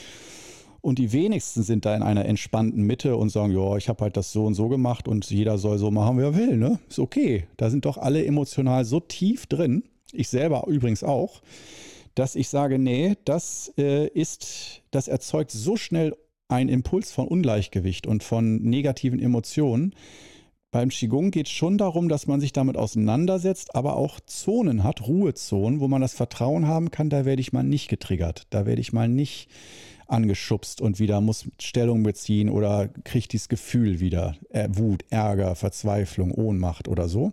Und 0.85 0.99
die 0.99 1.13
wenigsten 1.13 1.63
sind 1.63 1.87
da 1.87 1.97
in 1.97 2.03
einer 2.03 2.27
entspannten 2.27 2.83
Mitte 2.83 3.17
und 3.17 3.31
sagen, 3.31 3.55
ja, 3.55 3.75
ich 3.79 3.89
habe 3.89 4.05
halt 4.05 4.19
das 4.19 4.33
so 4.33 4.45
und 4.45 4.53
so 4.53 4.69
gemacht 4.69 5.09
und 5.09 5.31
jeder 5.31 5.57
soll 5.57 5.79
so 5.79 5.91
machen, 5.91 6.19
wie 6.19 6.23
er 6.23 6.37
will. 6.37 6.59
Ne? 6.59 6.79
Ist 6.91 6.99
okay. 6.99 7.45
Da 7.57 7.71
sind 7.71 7.87
doch 7.87 7.97
alle 7.97 8.23
emotional 8.27 8.85
so 8.85 9.01
tief 9.01 9.47
drin. 9.47 9.85
Ich 10.13 10.29
selber 10.29 10.67
übrigens 10.69 11.03
auch 11.03 11.41
dass 12.15 12.37
ich 12.37 12.49
sage, 12.49 12.79
nee, 12.79 13.17
das 13.25 13.73
äh, 13.77 14.07
ist, 14.09 14.83
das 14.91 15.09
erzeugt 15.09 15.51
so 15.51 15.77
schnell 15.77 16.17
einen 16.49 16.69
Impuls 16.69 17.13
von 17.13 17.27
Ungleichgewicht 17.27 18.07
und 18.07 18.23
von 18.23 18.63
negativen 18.63 19.19
Emotionen. 19.19 19.95
Beim 20.71 20.89
Qigong 20.89 21.31
geht 21.31 21.47
es 21.47 21.53
schon 21.53 21.79
darum, 21.79 22.09
dass 22.09 22.27
man 22.27 22.41
sich 22.41 22.53
damit 22.53 22.77
auseinandersetzt, 22.77 23.75
aber 23.77 23.97
auch 23.97 24.19
Zonen 24.27 24.83
hat, 24.83 25.07
Ruhezonen, 25.07 25.81
wo 25.81 25.89
man 25.89 26.01
das 26.03 26.15
Vertrauen 26.15 26.67
haben 26.67 26.91
kann, 26.91 27.11
da 27.11 27.25
werde 27.25 27.41
ich 27.41 27.53
mal 27.53 27.63
nicht 27.63 27.89
getriggert, 27.89 28.49
da 28.51 28.67
werde 28.67 28.81
ich 28.81 28.93
mal 28.93 29.09
nicht 29.09 29.49
angeschubst 30.07 30.81
und 30.81 30.99
wieder 30.99 31.21
muss 31.21 31.49
Stellung 31.61 32.03
beziehen 32.03 32.51
oder 32.51 32.89
kriege 33.05 33.29
dieses 33.29 33.49
Gefühl 33.49 34.01
wieder, 34.01 34.37
äh, 34.51 34.69
Wut, 34.71 35.05
Ärger, 35.11 35.55
Verzweiflung, 35.55 36.33
Ohnmacht 36.33 36.89
oder 36.89 37.09
so. 37.09 37.33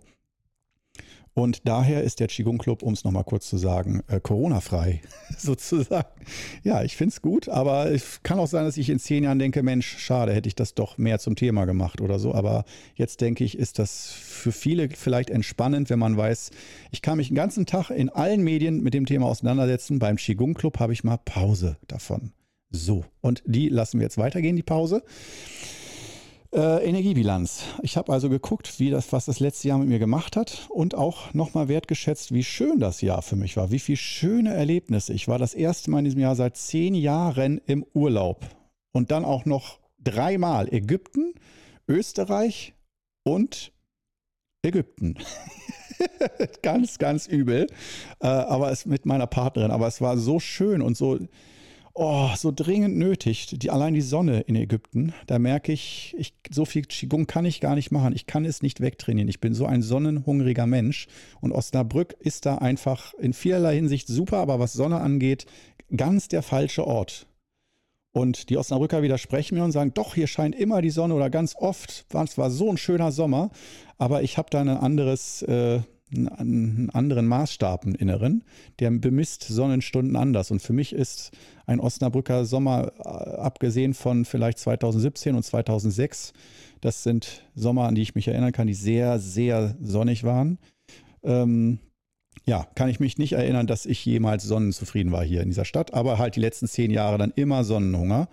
Und 1.34 1.66
daher 1.66 2.02
ist 2.02 2.20
der 2.20 2.28
Qigong 2.28 2.58
Club, 2.58 2.82
um 2.82 2.92
es 2.92 3.04
nochmal 3.04 3.24
kurz 3.24 3.48
zu 3.48 3.56
sagen, 3.56 4.02
äh, 4.08 4.20
Corona-frei 4.20 5.00
sozusagen. 5.38 6.08
Ja, 6.62 6.82
ich 6.82 6.96
finde 6.96 7.12
es 7.12 7.22
gut, 7.22 7.48
aber 7.48 7.90
es 7.90 8.22
kann 8.22 8.38
auch 8.38 8.46
sein, 8.46 8.64
dass 8.64 8.76
ich 8.76 8.90
in 8.90 8.98
zehn 8.98 9.24
Jahren 9.24 9.38
denke, 9.38 9.62
Mensch, 9.62 9.96
schade, 9.98 10.34
hätte 10.34 10.48
ich 10.48 10.54
das 10.54 10.74
doch 10.74 10.98
mehr 10.98 11.18
zum 11.18 11.34
Thema 11.34 11.64
gemacht 11.64 12.02
oder 12.02 12.18
so. 12.18 12.34
Aber 12.34 12.64
jetzt 12.94 13.22
denke 13.22 13.44
ich, 13.44 13.56
ist 13.56 13.78
das 13.78 14.10
für 14.12 14.52
viele 14.52 14.90
vielleicht 14.90 15.30
entspannend, 15.30 15.88
wenn 15.88 15.98
man 15.98 16.16
weiß, 16.16 16.50
ich 16.90 17.00
kann 17.00 17.16
mich 17.16 17.28
den 17.28 17.36
ganzen 17.36 17.64
Tag 17.64 17.90
in 17.90 18.10
allen 18.10 18.42
Medien 18.42 18.82
mit 18.82 18.92
dem 18.92 19.06
Thema 19.06 19.26
auseinandersetzen. 19.26 19.98
Beim 19.98 20.16
Qigong 20.16 20.52
Club 20.52 20.80
habe 20.80 20.92
ich 20.92 21.02
mal 21.02 21.16
Pause 21.16 21.78
davon. 21.88 22.32
So, 22.70 23.04
und 23.20 23.42
die 23.46 23.68
lassen 23.68 24.00
wir 24.00 24.04
jetzt 24.04 24.18
weitergehen, 24.18 24.56
die 24.56 24.62
Pause. 24.62 25.02
Äh, 26.54 26.86
Energiebilanz. 26.86 27.62
Ich 27.80 27.96
habe 27.96 28.12
also 28.12 28.28
geguckt, 28.28 28.78
wie 28.78 28.90
das, 28.90 29.10
was 29.10 29.24
das 29.24 29.40
letzte 29.40 29.68
Jahr 29.68 29.78
mit 29.78 29.88
mir 29.88 29.98
gemacht 29.98 30.36
hat 30.36 30.66
und 30.68 30.94
auch 30.94 31.32
nochmal 31.32 31.68
wertgeschätzt, 31.68 32.34
wie 32.34 32.44
schön 32.44 32.78
das 32.78 33.00
Jahr 33.00 33.22
für 33.22 33.36
mich 33.36 33.56
war, 33.56 33.70
wie 33.70 33.78
viele 33.78 33.96
schöne 33.96 34.52
Erlebnisse. 34.52 35.14
Ich 35.14 35.28
war 35.28 35.38
das 35.38 35.54
erste 35.54 35.90
Mal 35.90 36.00
in 36.00 36.04
diesem 36.04 36.20
Jahr 36.20 36.36
seit 36.36 36.58
zehn 36.58 36.94
Jahren 36.94 37.58
im 37.64 37.86
Urlaub 37.94 38.44
und 38.92 39.10
dann 39.10 39.24
auch 39.24 39.46
noch 39.46 39.78
dreimal 39.98 40.70
Ägypten, 40.70 41.32
Österreich 41.88 42.74
und 43.24 43.72
Ägypten. 44.62 45.16
ganz, 46.62 46.98
ganz 46.98 47.26
übel. 47.28 47.66
Äh, 48.20 48.26
aber 48.26 48.70
es 48.70 48.84
mit 48.84 49.06
meiner 49.06 49.26
Partnerin. 49.26 49.70
Aber 49.70 49.86
es 49.86 50.02
war 50.02 50.18
so 50.18 50.38
schön 50.38 50.82
und 50.82 50.98
so 50.98 51.18
oh, 51.94 52.30
so 52.36 52.52
dringend 52.54 52.96
nötig. 52.96 53.46
Die, 53.58 53.70
allein 53.70 53.94
die 53.94 54.00
Sonne 54.00 54.40
in 54.40 54.56
Ägypten, 54.56 55.12
da 55.26 55.38
merke 55.38 55.72
ich, 55.72 56.14
ich, 56.18 56.34
so 56.50 56.64
viel 56.64 56.82
Qigong 56.82 57.26
kann 57.26 57.44
ich 57.44 57.60
gar 57.60 57.74
nicht 57.74 57.90
machen. 57.90 58.14
Ich 58.14 58.26
kann 58.26 58.44
es 58.44 58.62
nicht 58.62 58.80
wegtrainieren. 58.80 59.28
Ich 59.28 59.40
bin 59.40 59.54
so 59.54 59.66
ein 59.66 59.82
sonnenhungriger 59.82 60.66
Mensch. 60.66 61.06
Und 61.40 61.52
Osnabrück 61.52 62.14
ist 62.18 62.46
da 62.46 62.56
einfach 62.56 63.14
in 63.14 63.32
vielerlei 63.32 63.76
Hinsicht 63.76 64.08
super, 64.08 64.38
aber 64.38 64.58
was 64.58 64.72
Sonne 64.72 65.00
angeht, 65.00 65.46
ganz 65.94 66.28
der 66.28 66.42
falsche 66.42 66.86
Ort. 66.86 67.26
Und 68.14 68.50
die 68.50 68.58
Osnabrücker 68.58 69.02
widersprechen 69.02 69.56
mir 69.56 69.64
und 69.64 69.72
sagen, 69.72 69.94
doch, 69.94 70.14
hier 70.14 70.26
scheint 70.26 70.54
immer 70.54 70.82
die 70.82 70.90
Sonne 70.90 71.14
oder 71.14 71.30
ganz 71.30 71.56
oft. 71.56 72.04
Es 72.12 72.38
war 72.38 72.50
so 72.50 72.70
ein 72.70 72.76
schöner 72.76 73.10
Sommer, 73.10 73.50
aber 73.96 74.22
ich 74.22 74.36
habe 74.36 74.50
da 74.50 74.60
ein 74.60 74.68
anderes, 74.68 75.42
äh, 75.42 75.80
einen 76.14 76.90
anderen 76.90 77.26
Maßstab 77.26 77.84
im 77.84 77.94
Inneren, 77.94 78.44
der 78.78 78.90
bemisst 78.90 79.44
Sonnenstunden 79.44 80.16
anders. 80.16 80.50
Und 80.50 80.60
für 80.60 80.72
mich 80.72 80.92
ist 80.92 81.30
ein 81.66 81.80
Osnabrücker 81.80 82.44
Sommer, 82.44 82.92
äh, 82.98 83.08
abgesehen 83.08 83.94
von 83.94 84.24
vielleicht 84.24 84.58
2017 84.58 85.34
und 85.34 85.42
2006, 85.42 86.32
das 86.80 87.02
sind 87.02 87.44
Sommer, 87.54 87.84
an 87.84 87.94
die 87.94 88.02
ich 88.02 88.14
mich 88.14 88.28
erinnern 88.28 88.52
kann, 88.52 88.66
die 88.66 88.74
sehr, 88.74 89.18
sehr 89.18 89.76
sonnig 89.80 90.24
waren. 90.24 90.58
Ähm, 91.22 91.78
ja, 92.44 92.66
kann 92.74 92.88
ich 92.88 92.98
mich 92.98 93.18
nicht 93.18 93.32
erinnern, 93.34 93.66
dass 93.66 93.86
ich 93.86 94.04
jemals 94.04 94.42
sonnenzufrieden 94.42 95.12
war 95.12 95.24
hier 95.24 95.42
in 95.42 95.48
dieser 95.48 95.64
Stadt, 95.64 95.94
aber 95.94 96.18
halt 96.18 96.36
die 96.36 96.40
letzten 96.40 96.66
zehn 96.66 96.90
Jahre 96.90 97.18
dann 97.18 97.32
immer 97.36 97.62
Sonnenhunger. 97.62 98.28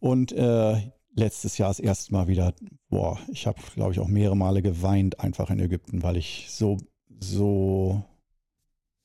Und 0.00 0.32
äh, 0.32 0.76
letztes 1.14 1.58
Jahr 1.58 1.70
das 1.70 1.80
erste 1.80 2.12
Mal 2.12 2.28
wieder, 2.28 2.54
boah, 2.88 3.18
ich 3.28 3.46
habe, 3.46 3.60
glaube 3.74 3.92
ich, 3.92 4.00
auch 4.00 4.08
mehrere 4.08 4.36
Male 4.36 4.62
geweint 4.62 5.20
einfach 5.20 5.50
in 5.50 5.60
Ägypten, 5.60 6.02
weil 6.02 6.16
ich 6.16 6.46
so, 6.50 6.78
so, 7.20 8.04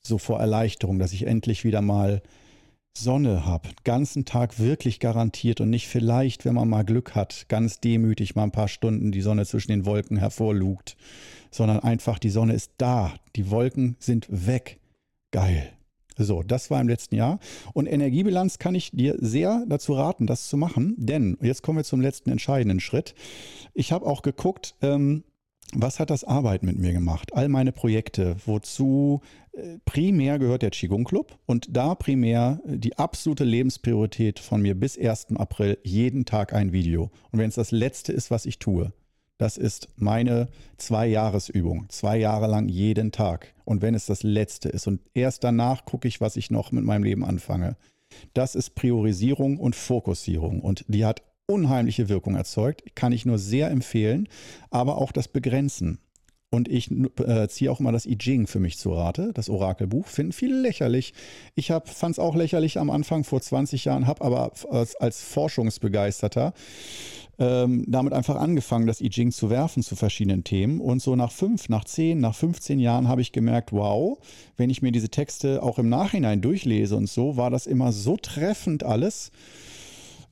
so 0.02 0.18
vor 0.18 0.40
Erleichterung, 0.40 0.98
dass 0.98 1.12
ich 1.12 1.26
endlich 1.26 1.64
wieder 1.64 1.82
mal 1.82 2.22
Sonne 2.96 3.46
habe, 3.46 3.68
ganzen 3.84 4.24
Tag 4.24 4.58
wirklich 4.58 4.98
garantiert 4.98 5.60
und 5.60 5.70
nicht 5.70 5.86
vielleicht, 5.86 6.44
wenn 6.44 6.54
man 6.54 6.68
mal 6.68 6.84
Glück 6.84 7.14
hat, 7.14 7.46
ganz 7.48 7.80
demütig 7.80 8.34
mal 8.34 8.44
ein 8.44 8.52
paar 8.52 8.68
Stunden 8.68 9.12
die 9.12 9.20
Sonne 9.20 9.46
zwischen 9.46 9.70
den 9.70 9.86
Wolken 9.86 10.16
hervorlugt, 10.16 10.96
sondern 11.50 11.80
einfach 11.80 12.18
die 12.18 12.30
Sonne 12.30 12.54
ist 12.54 12.72
da, 12.78 13.14
die 13.36 13.50
Wolken 13.50 13.96
sind 14.00 14.26
weg. 14.28 14.80
Geil. 15.30 15.72
So, 16.16 16.42
das 16.42 16.70
war 16.70 16.80
im 16.80 16.88
letzten 16.88 17.14
Jahr. 17.14 17.38
Und 17.72 17.86
Energiebilanz 17.86 18.58
kann 18.58 18.74
ich 18.74 18.90
dir 18.90 19.16
sehr 19.18 19.64
dazu 19.68 19.94
raten, 19.94 20.26
das 20.26 20.48
zu 20.48 20.56
machen. 20.56 20.94
Denn, 20.98 21.38
jetzt 21.40 21.62
kommen 21.62 21.78
wir 21.78 21.84
zum 21.84 22.00
letzten 22.00 22.30
entscheidenden 22.30 22.80
Schritt. 22.80 23.14
Ich 23.74 23.92
habe 23.92 24.06
auch 24.06 24.22
geguckt, 24.22 24.74
ähm, 24.82 25.24
was 25.72 26.00
hat 26.00 26.10
das 26.10 26.24
Arbeiten 26.24 26.66
mit 26.66 26.78
mir 26.78 26.92
gemacht? 26.92 27.32
All 27.34 27.48
meine 27.48 27.70
Projekte, 27.70 28.36
wozu 28.44 29.20
äh, 29.52 29.78
primär 29.84 30.38
gehört 30.38 30.62
der 30.62 30.70
Qigong 30.70 31.04
Club 31.04 31.38
und 31.46 31.68
da 31.76 31.94
primär 31.94 32.60
äh, 32.66 32.76
die 32.76 32.98
absolute 32.98 33.44
Lebenspriorität 33.44 34.40
von 34.40 34.62
mir 34.62 34.74
bis 34.74 34.98
1. 34.98 35.36
April 35.36 35.78
jeden 35.84 36.24
Tag 36.24 36.52
ein 36.52 36.72
Video. 36.72 37.10
Und 37.30 37.38
wenn 37.38 37.48
es 37.48 37.54
das 37.54 37.70
letzte 37.70 38.12
ist, 38.12 38.30
was 38.30 38.46
ich 38.46 38.58
tue, 38.58 38.92
das 39.38 39.56
ist 39.56 39.88
meine 39.96 40.48
Zwei-Jahres-Übung. 40.76 41.86
Zwei 41.88 42.18
Jahre 42.18 42.46
lang 42.46 42.68
jeden 42.68 43.10
Tag. 43.10 43.54
Und 43.70 43.82
wenn 43.82 43.94
es 43.94 44.06
das 44.06 44.24
letzte 44.24 44.68
ist. 44.68 44.88
Und 44.88 45.00
erst 45.14 45.44
danach 45.44 45.84
gucke 45.84 46.08
ich, 46.08 46.20
was 46.20 46.34
ich 46.34 46.50
noch 46.50 46.72
mit 46.72 46.82
meinem 46.82 47.04
Leben 47.04 47.24
anfange. 47.24 47.76
Das 48.34 48.56
ist 48.56 48.74
Priorisierung 48.74 49.58
und 49.58 49.76
Fokussierung. 49.76 50.60
Und 50.60 50.84
die 50.88 51.04
hat 51.04 51.22
unheimliche 51.46 52.08
Wirkung 52.08 52.34
erzeugt. 52.34 52.96
Kann 52.96 53.12
ich 53.12 53.26
nur 53.26 53.38
sehr 53.38 53.70
empfehlen. 53.70 54.26
Aber 54.70 54.98
auch 54.98 55.12
das 55.12 55.28
Begrenzen. 55.28 56.00
Und 56.52 56.68
ich 56.68 56.90
äh, 56.90 57.46
ziehe 57.48 57.70
auch 57.70 57.78
immer 57.78 57.92
das 57.92 58.06
I 58.06 58.18
Ching 58.18 58.48
für 58.48 58.58
mich 58.58 58.76
zu 58.76 58.92
Rate, 58.92 59.30
das 59.34 59.48
Orakelbuch. 59.48 60.08
Finden 60.08 60.32
viele 60.32 60.60
lächerlich. 60.60 61.14
Ich 61.54 61.68
fand 61.68 62.12
es 62.12 62.18
auch 62.18 62.34
lächerlich 62.34 62.78
am 62.78 62.90
Anfang 62.90 63.22
vor 63.22 63.40
20 63.40 63.84
Jahren, 63.84 64.08
habe 64.08 64.24
aber 64.24 64.52
als, 64.68 64.96
als 64.96 65.22
Forschungsbegeisterter 65.22 66.52
ähm, 67.38 67.84
damit 67.86 68.12
einfach 68.12 68.34
angefangen, 68.34 68.88
das 68.88 69.00
I 69.00 69.10
Ching 69.10 69.30
zu 69.30 69.48
werfen 69.48 69.84
zu 69.84 69.94
verschiedenen 69.94 70.42
Themen. 70.42 70.80
Und 70.80 71.00
so 71.00 71.14
nach 71.14 71.30
fünf, 71.30 71.68
nach 71.68 71.84
zehn, 71.84 72.18
nach 72.18 72.34
15 72.34 72.80
Jahren 72.80 73.06
habe 73.06 73.20
ich 73.20 73.30
gemerkt, 73.30 73.72
wow, 73.72 74.18
wenn 74.56 74.70
ich 74.70 74.82
mir 74.82 74.90
diese 74.90 75.08
Texte 75.08 75.62
auch 75.62 75.78
im 75.78 75.88
Nachhinein 75.88 76.42
durchlese 76.42 76.96
und 76.96 77.08
so, 77.08 77.36
war 77.36 77.50
das 77.50 77.68
immer 77.68 77.92
so 77.92 78.16
treffend 78.16 78.82
alles 78.82 79.30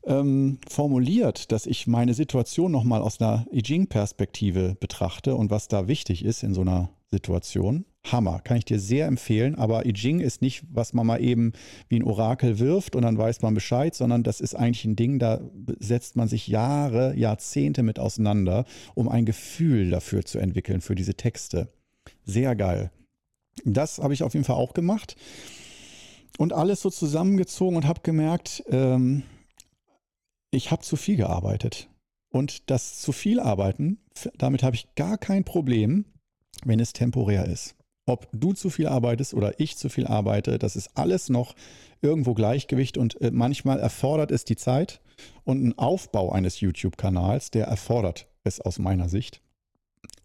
ähm, 0.05 0.59
formuliert, 0.69 1.53
dass 1.53 1.67
ich 1.67 1.87
meine 1.87 2.15
Situation 2.15 2.73
nochmal 2.73 3.03
aus 3.03 3.21
einer 3.21 3.47
I 3.53 3.63
Ching-Perspektive 3.63 4.77
betrachte 4.79 5.35
und 5.35 5.51
was 5.51 5.69
da 5.69 5.89
wichtig 5.89 6.25
ist 6.25 6.43
in 6.43 6.55
so 6.55 6.63
einer 6.63 6.91
Situation. 7.11 7.85
Hammer, 8.05 8.41
kann 8.41 8.57
ich 8.57 8.65
dir 8.65 8.79
sehr 8.79 9.07
empfehlen. 9.07 9.55
Aber 9.55 9.87
I 9.87 9.93
Ching 9.93 10.21
ist 10.21 10.41
nicht, 10.43 10.65
was 10.71 10.93
man 10.93 11.07
mal 11.07 11.23
eben 11.23 11.53
wie 11.89 11.97
ein 11.97 12.05
Orakel 12.05 12.59
wirft 12.59 12.97
und 12.97 13.03
dann 13.03 13.19
weiß 13.19 13.43
man 13.43 13.55
Bescheid, 13.55 13.95
sondern 13.95 14.23
das 14.23 14.41
ist 14.41 14.55
eigentlich 14.55 14.85
ein 14.85 14.97
Ding, 14.97 15.19
da 15.19 15.41
setzt 15.79 16.17
man 16.17 16.29
sich 16.29 16.49
Jahre, 16.49 17.15
Jahrzehnte 17.17 17.83
mit 17.83 17.99
auseinander, 17.99 18.65
um 18.95 19.09
ein 19.09 19.25
Gefühl 19.25 19.91
dafür 19.91 20.25
zu 20.25 20.39
entwickeln, 20.39 20.81
für 20.81 20.95
diese 20.95 21.15
Texte. 21.15 21.73
Sehr 22.25 22.57
geil. 22.57 22.91
Das 23.65 23.99
habe 23.99 24.15
ich 24.15 24.23
auf 24.23 24.35
jeden 24.35 24.45
Fall 24.45 24.57
auch 24.57 24.75
gemacht 24.75 25.17
und 26.39 26.53
alles 26.53 26.81
so 26.81 26.91
zusammengezogen 26.91 27.77
und 27.77 27.87
habe 27.87 28.01
gemerkt, 28.03 28.63
ähm, 28.71 29.25
ich 30.51 30.71
habe 30.71 30.83
zu 30.83 30.97
viel 30.97 31.17
gearbeitet. 31.17 31.89
Und 32.31 32.71
das 32.71 33.01
zu 33.01 33.13
viel 33.13 33.41
Arbeiten, 33.41 33.99
damit 34.37 34.63
habe 34.63 34.77
ich 34.77 34.95
gar 34.95 35.17
kein 35.17 35.45
Problem, 35.45 36.05
wenn 36.65 36.81
es 36.81 36.93
temporär 36.93 37.47
ist. 37.47 37.75
Ob 38.07 38.29
du 38.33 38.53
zu 38.53 38.71
viel 38.71 38.87
arbeitest 38.87 39.35
oder 39.35 39.61
ich 39.61 39.77
zu 39.77 39.89
viel 39.89 40.07
arbeite, 40.07 40.59
das 40.59 40.77
ist 40.77 40.97
alles 40.97 41.29
noch 41.29 41.55
irgendwo 42.01 42.35
Gleichgewicht 42.35 42.97
und 42.97 43.21
äh, 43.21 43.31
manchmal 43.31 43.79
erfordert 43.81 44.31
es 44.31 44.45
die 44.45 44.57
Zeit 44.57 45.01
und 45.45 45.63
ein 45.63 45.79
Aufbau 45.79 46.31
eines 46.33 46.61
YouTube-Kanals, 46.61 47.51
der 47.51 47.67
erfordert 47.67 48.29
es 48.45 48.61
aus 48.61 48.79
meiner 48.79 49.09
Sicht. 49.09 49.43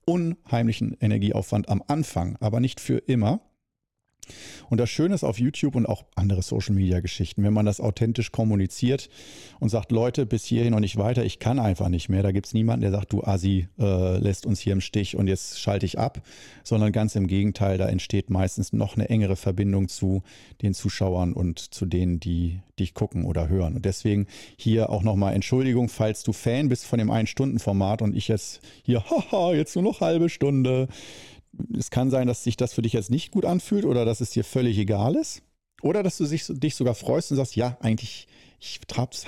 Unheimlichen 0.05 0.95
Energieaufwand 0.99 1.69
am 1.69 1.83
Anfang, 1.87 2.37
aber 2.39 2.59
nicht 2.59 2.79
für 2.79 2.97
immer. 2.97 3.41
Und 4.69 4.79
das 4.79 4.89
Schöne 4.89 5.15
ist 5.15 5.23
auf 5.23 5.39
YouTube 5.39 5.75
und 5.75 5.85
auch 5.85 6.03
andere 6.15 6.41
Social-Media-Geschichten, 6.41 7.43
wenn 7.43 7.53
man 7.53 7.65
das 7.65 7.79
authentisch 7.79 8.31
kommuniziert 8.31 9.09
und 9.59 9.69
sagt, 9.69 9.91
Leute, 9.91 10.25
bis 10.25 10.45
hierhin 10.45 10.73
und 10.73 10.81
nicht 10.81 10.97
weiter, 10.97 11.23
ich 11.23 11.39
kann 11.39 11.59
einfach 11.59 11.89
nicht 11.89 12.09
mehr. 12.09 12.23
Da 12.23 12.31
gibt 12.31 12.47
es 12.47 12.53
niemanden, 12.53 12.81
der 12.81 12.91
sagt, 12.91 13.13
du 13.13 13.23
Asi, 13.23 13.67
äh, 13.79 14.17
lässt 14.17 14.45
uns 14.45 14.59
hier 14.59 14.73
im 14.73 14.81
Stich 14.81 15.15
und 15.15 15.27
jetzt 15.27 15.59
schalte 15.59 15.85
ich 15.85 15.99
ab, 15.99 16.21
sondern 16.63 16.91
ganz 16.91 17.15
im 17.15 17.27
Gegenteil, 17.27 17.77
da 17.77 17.87
entsteht 17.87 18.29
meistens 18.29 18.73
noch 18.73 18.95
eine 18.95 19.09
engere 19.09 19.35
Verbindung 19.35 19.87
zu 19.87 20.23
den 20.61 20.73
Zuschauern 20.73 21.33
und 21.33 21.59
zu 21.59 21.85
denen, 21.85 22.19
die 22.19 22.61
dich 22.79 22.93
gucken 22.93 23.25
oder 23.25 23.49
hören. 23.49 23.75
Und 23.75 23.85
deswegen 23.85 24.27
hier 24.57 24.89
auch 24.89 25.03
nochmal 25.03 25.33
Entschuldigung, 25.33 25.89
falls 25.89 26.23
du 26.23 26.33
Fan 26.33 26.69
bist 26.69 26.85
von 26.85 26.99
dem 26.99 27.11
Ein-Stunden-Format 27.11 28.01
und 28.01 28.15
ich 28.15 28.27
jetzt 28.27 28.61
hier, 28.83 29.03
haha, 29.09 29.53
jetzt 29.53 29.75
nur 29.75 29.83
noch 29.83 30.01
halbe 30.01 30.29
Stunde 30.29 30.87
es 31.77 31.91
kann 31.91 32.09
sein, 32.09 32.27
dass 32.27 32.43
sich 32.43 32.57
das 32.57 32.73
für 32.73 32.81
dich 32.81 32.93
jetzt 32.93 33.11
nicht 33.11 33.31
gut 33.31 33.45
anfühlt 33.45 33.85
oder 33.85 34.05
dass 34.05 34.21
es 34.21 34.31
dir 34.31 34.43
völlig 34.43 34.77
egal 34.77 35.15
ist. 35.15 35.41
Oder 35.81 36.01
dass 36.01 36.17
du 36.17 36.25
dich, 36.25 36.75
sogar 36.75 36.95
freust 36.95 37.31
und 37.31 37.37
sagst, 37.37 37.57
ja, 37.57 37.77
eigentlich, 37.81 38.27
ich 38.57 38.79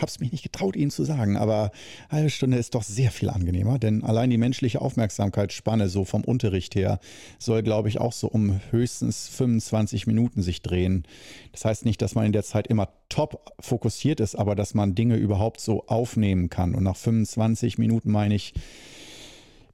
es 0.07 0.19
mich 0.21 0.31
nicht 0.31 0.43
getraut, 0.43 0.77
Ihnen 0.77 0.89
zu 0.91 1.03
sagen, 1.03 1.35
aber 1.35 1.71
eine 2.07 2.19
halbe 2.19 2.29
Stunde 2.29 2.57
ist 2.57 2.75
doch 2.75 2.83
sehr 2.83 3.11
viel 3.11 3.29
angenehmer, 3.29 3.77
denn 3.77 4.05
allein 4.05 4.29
die 4.29 4.38
menschliche 4.38 4.79
Aufmerksamkeitsspanne 4.79 5.89
so 5.89 6.05
vom 6.05 6.23
Unterricht 6.23 6.73
her 6.75 6.99
soll, 7.38 7.61
glaube 7.61 7.89
ich, 7.89 7.99
auch 7.99 8.13
so 8.13 8.27
um 8.27 8.61
höchstens 8.71 9.27
25 9.27 10.07
Minuten 10.07 10.41
sich 10.41 10.61
drehen. 10.61 11.03
Das 11.51 11.65
heißt 11.65 11.83
nicht, 11.83 12.01
dass 12.01 12.15
man 12.15 12.25
in 12.25 12.31
der 12.31 12.43
Zeit 12.43 12.67
immer 12.67 12.88
top 13.09 13.51
fokussiert 13.59 14.21
ist, 14.21 14.35
aber 14.35 14.55
dass 14.55 14.73
man 14.73 14.95
Dinge 14.95 15.17
überhaupt 15.17 15.59
so 15.59 15.88
aufnehmen 15.88 16.49
kann. 16.49 16.73
Und 16.73 16.83
nach 16.83 16.95
25 16.95 17.77
Minuten 17.77 18.11
meine 18.11 18.35
ich, 18.35 18.53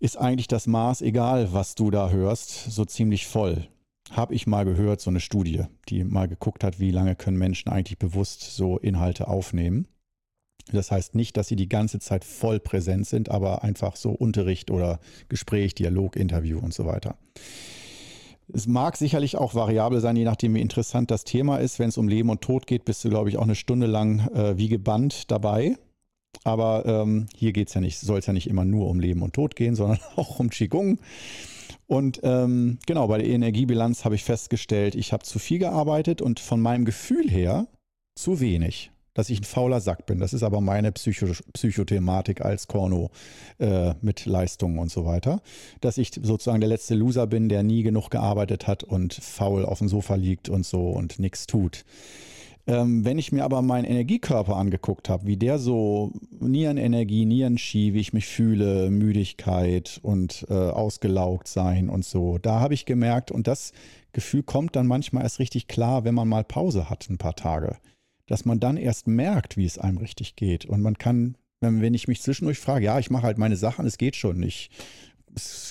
ist 0.01 0.17
eigentlich 0.17 0.47
das 0.47 0.65
Maß, 0.65 1.03
egal 1.03 1.53
was 1.53 1.75
du 1.75 1.91
da 1.91 2.09
hörst, 2.09 2.71
so 2.71 2.85
ziemlich 2.85 3.27
voll. 3.27 3.67
Habe 4.09 4.33
ich 4.33 4.47
mal 4.47 4.65
gehört, 4.65 4.99
so 4.99 5.11
eine 5.11 5.19
Studie, 5.19 5.65
die 5.89 6.03
mal 6.03 6.27
geguckt 6.27 6.63
hat, 6.63 6.79
wie 6.79 6.89
lange 6.89 7.15
können 7.15 7.37
Menschen 7.37 7.71
eigentlich 7.71 7.99
bewusst 7.99 8.41
so 8.41 8.79
Inhalte 8.79 9.27
aufnehmen. 9.27 9.87
Das 10.71 10.91
heißt 10.91 11.13
nicht, 11.13 11.37
dass 11.37 11.47
sie 11.47 11.55
die 11.55 11.69
ganze 11.69 11.99
Zeit 11.99 12.25
voll 12.25 12.59
präsent 12.59 13.05
sind, 13.05 13.29
aber 13.29 13.63
einfach 13.63 13.95
so 13.95 14.09
Unterricht 14.09 14.71
oder 14.71 14.99
Gespräch, 15.29 15.75
Dialog, 15.75 16.15
Interview 16.15 16.57
und 16.57 16.73
so 16.73 16.87
weiter. 16.87 17.15
Es 18.51 18.67
mag 18.67 18.97
sicherlich 18.97 19.37
auch 19.37 19.53
variabel 19.53 20.01
sein, 20.01 20.15
je 20.15 20.25
nachdem, 20.25 20.55
wie 20.55 20.61
interessant 20.61 21.11
das 21.11 21.25
Thema 21.25 21.57
ist. 21.57 21.77
Wenn 21.77 21.89
es 21.89 21.97
um 21.97 22.07
Leben 22.07 22.29
und 22.29 22.41
Tod 22.41 22.65
geht, 22.65 22.85
bist 22.85 23.05
du, 23.05 23.09
glaube 23.09 23.29
ich, 23.29 23.37
auch 23.37 23.43
eine 23.43 23.55
Stunde 23.55 23.85
lang 23.85 24.27
äh, 24.33 24.57
wie 24.57 24.67
gebannt 24.67 25.29
dabei. 25.29 25.77
Aber 26.43 26.85
ähm, 26.85 27.27
hier 27.35 27.53
geht's 27.53 27.73
ja 27.73 27.81
nicht, 27.81 27.99
soll 27.99 28.19
es 28.19 28.25
ja 28.25 28.33
nicht 28.33 28.47
immer 28.47 28.65
nur 28.65 28.89
um 28.89 28.99
Leben 28.99 29.21
und 29.21 29.33
Tod 29.33 29.55
gehen, 29.55 29.75
sondern 29.75 29.99
auch 30.15 30.39
um 30.39 30.49
Qigong. 30.49 30.99
Und 31.87 32.21
ähm, 32.23 32.79
genau, 32.85 33.07
bei 33.07 33.17
der 33.17 33.27
Energiebilanz 33.27 34.05
habe 34.05 34.15
ich 34.15 34.23
festgestellt, 34.23 34.95
ich 34.95 35.13
habe 35.13 35.23
zu 35.23 35.39
viel 35.39 35.59
gearbeitet 35.59 36.21
und 36.21 36.39
von 36.39 36.61
meinem 36.61 36.85
Gefühl 36.85 37.29
her 37.29 37.67
zu 38.15 38.39
wenig 38.39 38.91
dass 39.13 39.29
ich 39.29 39.41
ein 39.41 39.45
fauler 39.45 39.81
Sack 39.81 40.05
bin. 40.05 40.19
Das 40.19 40.33
ist 40.33 40.43
aber 40.43 40.61
meine 40.61 40.91
Psycho 40.91 41.27
Psychothematik 41.53 42.41
als 42.41 42.67
Korno 42.67 43.11
äh, 43.59 43.93
mit 44.01 44.25
Leistungen 44.25 44.79
und 44.79 44.91
so 44.91 45.05
weiter. 45.05 45.41
Dass 45.81 45.97
ich 45.97 46.11
sozusagen 46.21 46.61
der 46.61 46.69
letzte 46.69 46.95
Loser 46.95 47.27
bin, 47.27 47.49
der 47.49 47.63
nie 47.63 47.83
genug 47.83 48.09
gearbeitet 48.09 48.67
hat 48.67 48.83
und 48.83 49.13
faul 49.13 49.65
auf 49.65 49.79
dem 49.79 49.89
Sofa 49.89 50.15
liegt 50.15 50.49
und 50.49 50.65
so 50.65 50.89
und 50.89 51.19
nichts 51.19 51.47
tut. 51.47 51.83
Ähm, 52.67 53.03
wenn 53.03 53.17
ich 53.17 53.31
mir 53.31 53.43
aber 53.43 53.61
meinen 53.61 53.85
Energiekörper 53.85 54.55
angeguckt 54.55 55.09
habe, 55.09 55.25
wie 55.25 55.37
der 55.37 55.57
so 55.57 56.13
Nierenenergie, 56.39 57.25
Nierenski, 57.25 57.93
wie 57.93 57.99
ich 57.99 58.13
mich 58.13 58.27
fühle, 58.27 58.91
Müdigkeit 58.91 59.99
und 60.03 60.45
äh, 60.49 60.53
ausgelaugt 60.53 61.47
sein 61.47 61.89
und 61.89 62.05
so, 62.05 62.37
da 62.37 62.59
habe 62.59 62.73
ich 62.73 62.85
gemerkt, 62.85 63.31
und 63.31 63.47
das 63.47 63.71
Gefühl 64.13 64.43
kommt 64.43 64.75
dann 64.75 64.87
manchmal 64.87 65.23
erst 65.23 65.39
richtig 65.39 65.67
klar, 65.67 66.03
wenn 66.03 66.15
man 66.15 66.27
mal 66.27 66.43
Pause 66.43 66.89
hat, 66.89 67.09
ein 67.09 67.17
paar 67.17 67.35
Tage 67.35 67.77
dass 68.31 68.45
man 68.45 68.61
dann 68.61 68.77
erst 68.77 69.07
merkt, 69.07 69.57
wie 69.57 69.65
es 69.65 69.77
einem 69.77 69.97
richtig 69.97 70.37
geht. 70.37 70.63
Und 70.63 70.81
man 70.81 70.97
kann, 70.97 71.35
wenn, 71.59 71.93
ich 71.93 72.07
mich 72.07 72.21
zwischendurch 72.21 72.59
frage, 72.59 72.85
ja, 72.85 72.97
ich 72.97 73.09
mache 73.09 73.23
halt 73.23 73.37
meine 73.37 73.57
Sachen, 73.57 73.85
es 73.85 73.97
geht 73.97 74.15
schon, 74.15 74.41
ich, 74.41 74.69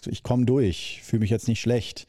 ich 0.07 0.22
komme 0.22 0.44
durch, 0.44 1.00
fühle 1.03 1.20
mich 1.20 1.31
jetzt 1.31 1.48
nicht 1.48 1.62
schlecht. 1.62 2.07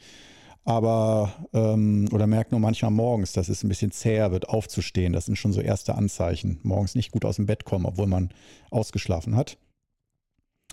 Aber, 0.63 1.34
ähm, 1.54 2.08
oder 2.12 2.28
merke 2.28 2.52
nur 2.52 2.60
manchmal 2.60 2.91
morgens, 2.91 3.34
dass 3.34 3.50
es 3.50 3.63
ein 3.63 3.69
bisschen 3.69 3.91
zäher 3.91 4.32
wird, 4.32 4.50
aufzustehen. 4.50 5.13
Das 5.13 5.26
sind 5.26 5.38
schon 5.38 5.54
so 5.54 5.62
erste 5.62 5.95
Anzeichen. 5.95 6.60
Morgens 6.62 6.93
nicht 6.93 7.12
gut 7.12 7.26
aus 7.26 7.38
dem 7.38 7.47
Bett 7.47 7.65
kommen, 7.65 7.86
obwohl 7.86 8.08
man 8.08 8.30
ausgeschlafen 8.69 9.36
hat 9.36 9.58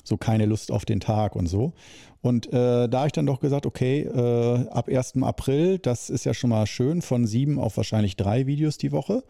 so 0.09 0.17
keine 0.17 0.47
Lust 0.47 0.73
auf 0.73 0.85
den 0.85 1.01
Tag 1.01 1.37
und 1.37 1.47
so. 1.47 1.73
Und 2.21 2.49
äh, 2.49 2.89
da 2.89 2.99
habe 2.99 3.07
ich 3.07 3.13
dann 3.13 3.27
doch 3.27 3.41
gesagt, 3.41 3.67
okay, 3.67 4.01
äh, 4.03 4.69
ab 4.71 4.89
1. 4.89 5.23
April, 5.23 5.79
das 5.79 6.11
ist 6.11 6.25
ja 6.25 6.35
schon 6.35 6.51
mal 6.51 6.67
schön, 6.67 7.03
von 7.03 7.27
sieben 7.27 7.59
auf 7.61 7.77
wahrscheinlich 7.77 8.17
drei 8.17 8.47
Videos 8.47 8.79
die 8.79 8.91
Woche 8.91 9.23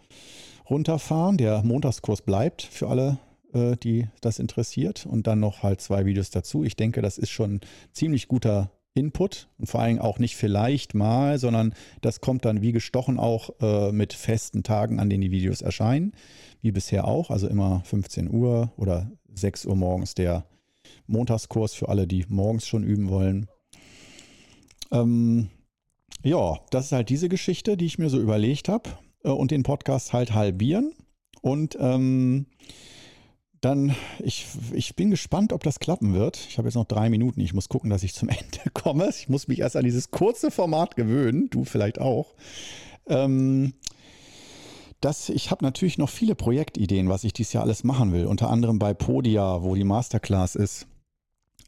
runterfahren. 0.70 1.36
Der 1.36 1.62
Montagskurs 1.62 2.22
bleibt 2.22 2.62
für 2.62 2.88
alle, 2.88 3.18
äh, 3.52 3.76
die 3.76 4.06
das 4.20 4.38
interessiert. 4.38 5.04
Und 5.04 5.26
dann 5.26 5.40
noch 5.40 5.62
halt 5.62 5.80
zwei 5.82 6.06
Videos 6.06 6.30
dazu. 6.30 6.64
Ich 6.64 6.76
denke, 6.76 7.02
das 7.02 7.18
ist 7.18 7.30
schon 7.30 7.60
ziemlich 7.92 8.28
guter 8.28 8.70
Input 8.94 9.48
und 9.58 9.66
vor 9.66 9.80
allem 9.80 9.98
auch 9.98 10.18
nicht 10.18 10.36
vielleicht 10.36 10.94
mal, 10.94 11.38
sondern 11.38 11.74
das 12.00 12.20
kommt 12.20 12.44
dann 12.44 12.62
wie 12.62 12.72
gestochen 12.72 13.18
auch 13.18 13.50
äh, 13.60 13.92
mit 13.92 14.12
festen 14.12 14.62
Tagen, 14.62 14.98
an 14.98 15.08
denen 15.08 15.22
die 15.22 15.30
Videos 15.30 15.62
erscheinen, 15.62 16.12
wie 16.62 16.72
bisher 16.72 17.06
auch, 17.06 17.30
also 17.30 17.46
immer 17.48 17.82
15 17.84 18.30
Uhr 18.30 18.72
oder 18.76 19.10
6 19.34 19.66
Uhr 19.66 19.76
morgens 19.76 20.14
der 20.14 20.46
Montagskurs 21.06 21.74
für 21.74 21.88
alle, 21.88 22.06
die 22.06 22.24
morgens 22.28 22.66
schon 22.66 22.82
üben 22.82 23.08
wollen. 23.08 23.46
Ähm, 24.90 25.48
ja, 26.22 26.58
das 26.70 26.86
ist 26.86 26.92
halt 26.92 27.08
diese 27.08 27.28
Geschichte, 27.28 27.76
die 27.76 27.86
ich 27.86 27.98
mir 27.98 28.10
so 28.10 28.20
überlegt 28.20 28.68
habe 28.68 28.90
äh, 29.24 29.30
und 29.30 29.50
den 29.50 29.62
Podcast 29.62 30.12
halt 30.12 30.34
halbieren. 30.34 30.92
Und 31.40 31.76
ähm, 31.80 32.46
dann, 33.60 33.94
ich, 34.18 34.46
ich 34.72 34.94
bin 34.96 35.10
gespannt, 35.10 35.52
ob 35.52 35.62
das 35.62 35.80
klappen 35.80 36.14
wird. 36.14 36.38
Ich 36.48 36.58
habe 36.58 36.68
jetzt 36.68 36.74
noch 36.74 36.84
drei 36.84 37.10
Minuten. 37.10 37.40
Ich 37.40 37.54
muss 37.54 37.68
gucken, 37.68 37.90
dass 37.90 38.02
ich 38.02 38.14
zum 38.14 38.28
Ende 38.28 38.70
komme. 38.72 39.08
Ich 39.10 39.28
muss 39.28 39.48
mich 39.48 39.60
erst 39.60 39.76
an 39.76 39.84
dieses 39.84 40.10
kurze 40.10 40.50
Format 40.50 40.96
gewöhnen. 40.96 41.48
Du 41.50 41.64
vielleicht 41.64 42.00
auch. 42.00 42.34
Ähm, 43.06 43.74
das, 45.00 45.28
ich 45.28 45.50
habe 45.50 45.64
natürlich 45.64 45.98
noch 45.98 46.10
viele 46.10 46.34
Projektideen, 46.34 47.08
was 47.08 47.24
ich 47.24 47.32
dieses 47.32 47.52
Jahr 47.52 47.64
alles 47.64 47.84
machen 47.84 48.12
will. 48.12 48.26
Unter 48.26 48.50
anderem 48.50 48.78
bei 48.78 48.94
Podia, 48.94 49.62
wo 49.62 49.74
die 49.74 49.84
Masterclass 49.84 50.54
ist 50.54 50.86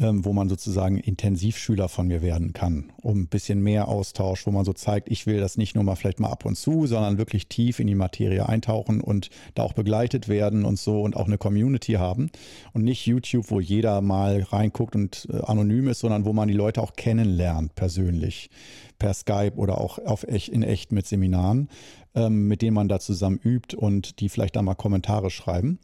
wo 0.00 0.32
man 0.32 0.48
sozusagen 0.48 0.96
Intensivschüler 0.96 1.88
von 1.88 2.08
mir 2.08 2.22
werden 2.22 2.52
kann, 2.52 2.92
um 3.02 3.22
ein 3.22 3.26
bisschen 3.28 3.60
mehr 3.62 3.88
Austausch, 3.88 4.46
wo 4.46 4.50
man 4.50 4.64
so 4.64 4.72
zeigt, 4.72 5.10
ich 5.10 5.26
will 5.26 5.38
das 5.38 5.58
nicht 5.58 5.74
nur 5.74 5.84
mal 5.84 5.94
vielleicht 5.94 6.20
mal 6.20 6.30
ab 6.30 6.46
und 6.46 6.56
zu, 6.56 6.86
sondern 6.86 7.18
wirklich 7.18 7.48
tief 7.48 7.80
in 7.80 7.86
die 7.86 7.94
Materie 7.94 8.48
eintauchen 8.48 9.00
und 9.00 9.28
da 9.54 9.62
auch 9.62 9.74
begleitet 9.74 10.28
werden 10.28 10.64
und 10.64 10.78
so 10.78 11.02
und 11.02 11.16
auch 11.16 11.26
eine 11.26 11.38
Community 11.38 11.94
haben. 11.94 12.30
Und 12.72 12.84
nicht 12.84 13.06
YouTube, 13.06 13.50
wo 13.50 13.60
jeder 13.60 14.00
mal 14.00 14.42
reinguckt 14.42 14.96
und 14.96 15.28
äh, 15.30 15.40
anonym 15.42 15.88
ist, 15.88 16.00
sondern 16.00 16.24
wo 16.24 16.32
man 16.32 16.48
die 16.48 16.54
Leute 16.54 16.82
auch 16.82 16.94
kennenlernt 16.94 17.74
persönlich 17.74 18.50
per 18.98 19.12
Skype 19.12 19.54
oder 19.56 19.80
auch 19.80 19.98
auf 19.98 20.24
echt, 20.24 20.48
in 20.48 20.62
echt 20.62 20.92
mit 20.92 21.06
Seminaren, 21.06 21.68
ähm, 22.14 22.48
mit 22.48 22.62
denen 22.62 22.74
man 22.74 22.88
da 22.88 23.00
zusammen 23.00 23.38
übt 23.42 23.76
und 23.76 24.20
die 24.20 24.28
vielleicht 24.28 24.56
da 24.56 24.62
mal 24.62 24.74
Kommentare 24.74 25.30
schreiben 25.30 25.78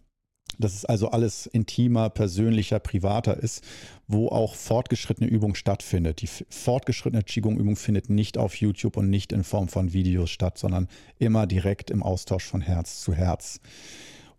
dass 0.58 0.74
es 0.74 0.84
also 0.84 1.10
alles 1.10 1.46
intimer, 1.46 2.08
persönlicher, 2.10 2.78
privater 2.78 3.36
ist, 3.36 3.62
wo 4.08 4.28
auch 4.28 4.54
fortgeschrittene 4.54 5.28
Übung 5.28 5.54
stattfindet. 5.54 6.22
Die 6.22 6.28
fortgeschrittene 6.28 7.22
Qigong-Übung 7.22 7.76
findet 7.76 8.08
nicht 8.08 8.38
auf 8.38 8.56
YouTube 8.56 8.96
und 8.96 9.10
nicht 9.10 9.32
in 9.32 9.44
Form 9.44 9.68
von 9.68 9.92
Videos 9.92 10.30
statt, 10.30 10.58
sondern 10.58 10.88
immer 11.18 11.46
direkt 11.46 11.90
im 11.90 12.02
Austausch 12.02 12.44
von 12.44 12.60
Herz 12.60 13.00
zu 13.00 13.12
Herz. 13.12 13.60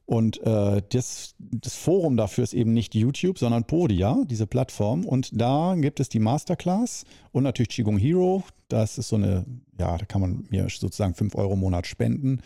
Und 0.08 0.41
äh, 0.43 0.82
das, 0.89 1.36
das 1.38 1.76
Forum 1.76 2.15
dafür 2.15 2.46
ist 2.46 2.54
eben 2.54 2.74
nicht 2.74 2.96
YouTube, 2.96 3.38
sondern 3.38 3.65
Podia, 3.65 4.24
diese 4.26 4.48
Plattform. 4.48 5.04
Und 5.04 5.30
da 5.39 5.76
gibt 5.76 6.00
es 6.00 6.08
die 6.08 6.20
Masterclass 6.20 7.04
und 7.34 7.43
natürlich 7.43 7.70
Qigong 7.70 7.98
Hero. 7.98 8.43
Das 8.70 8.98
ist 8.98 9.10
so 9.10 9.17
eine, 9.17 9.46
ja, 9.78 9.98
da 9.98 10.06
kann 10.06 10.22
man 10.22 10.48
mir 10.50 10.67
sozusagen 10.70 11.13
5 11.13 11.36
Euro 11.36 11.54
im 11.54 11.60
Monat 11.60 11.88
spenden. 11.88 12.39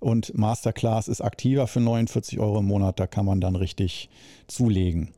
Und 0.00 0.36
Masterclass 0.36 1.06
ist 1.06 1.20
aktiver 1.20 1.68
für 1.68 1.78
49 1.78 2.40
Euro 2.40 2.58
im 2.58 2.66
Monat. 2.66 2.98
Da 2.98 3.06
kann 3.06 3.24
man 3.24 3.40
dann 3.40 3.54
richtig 3.54 4.10
zulegen 4.48 5.10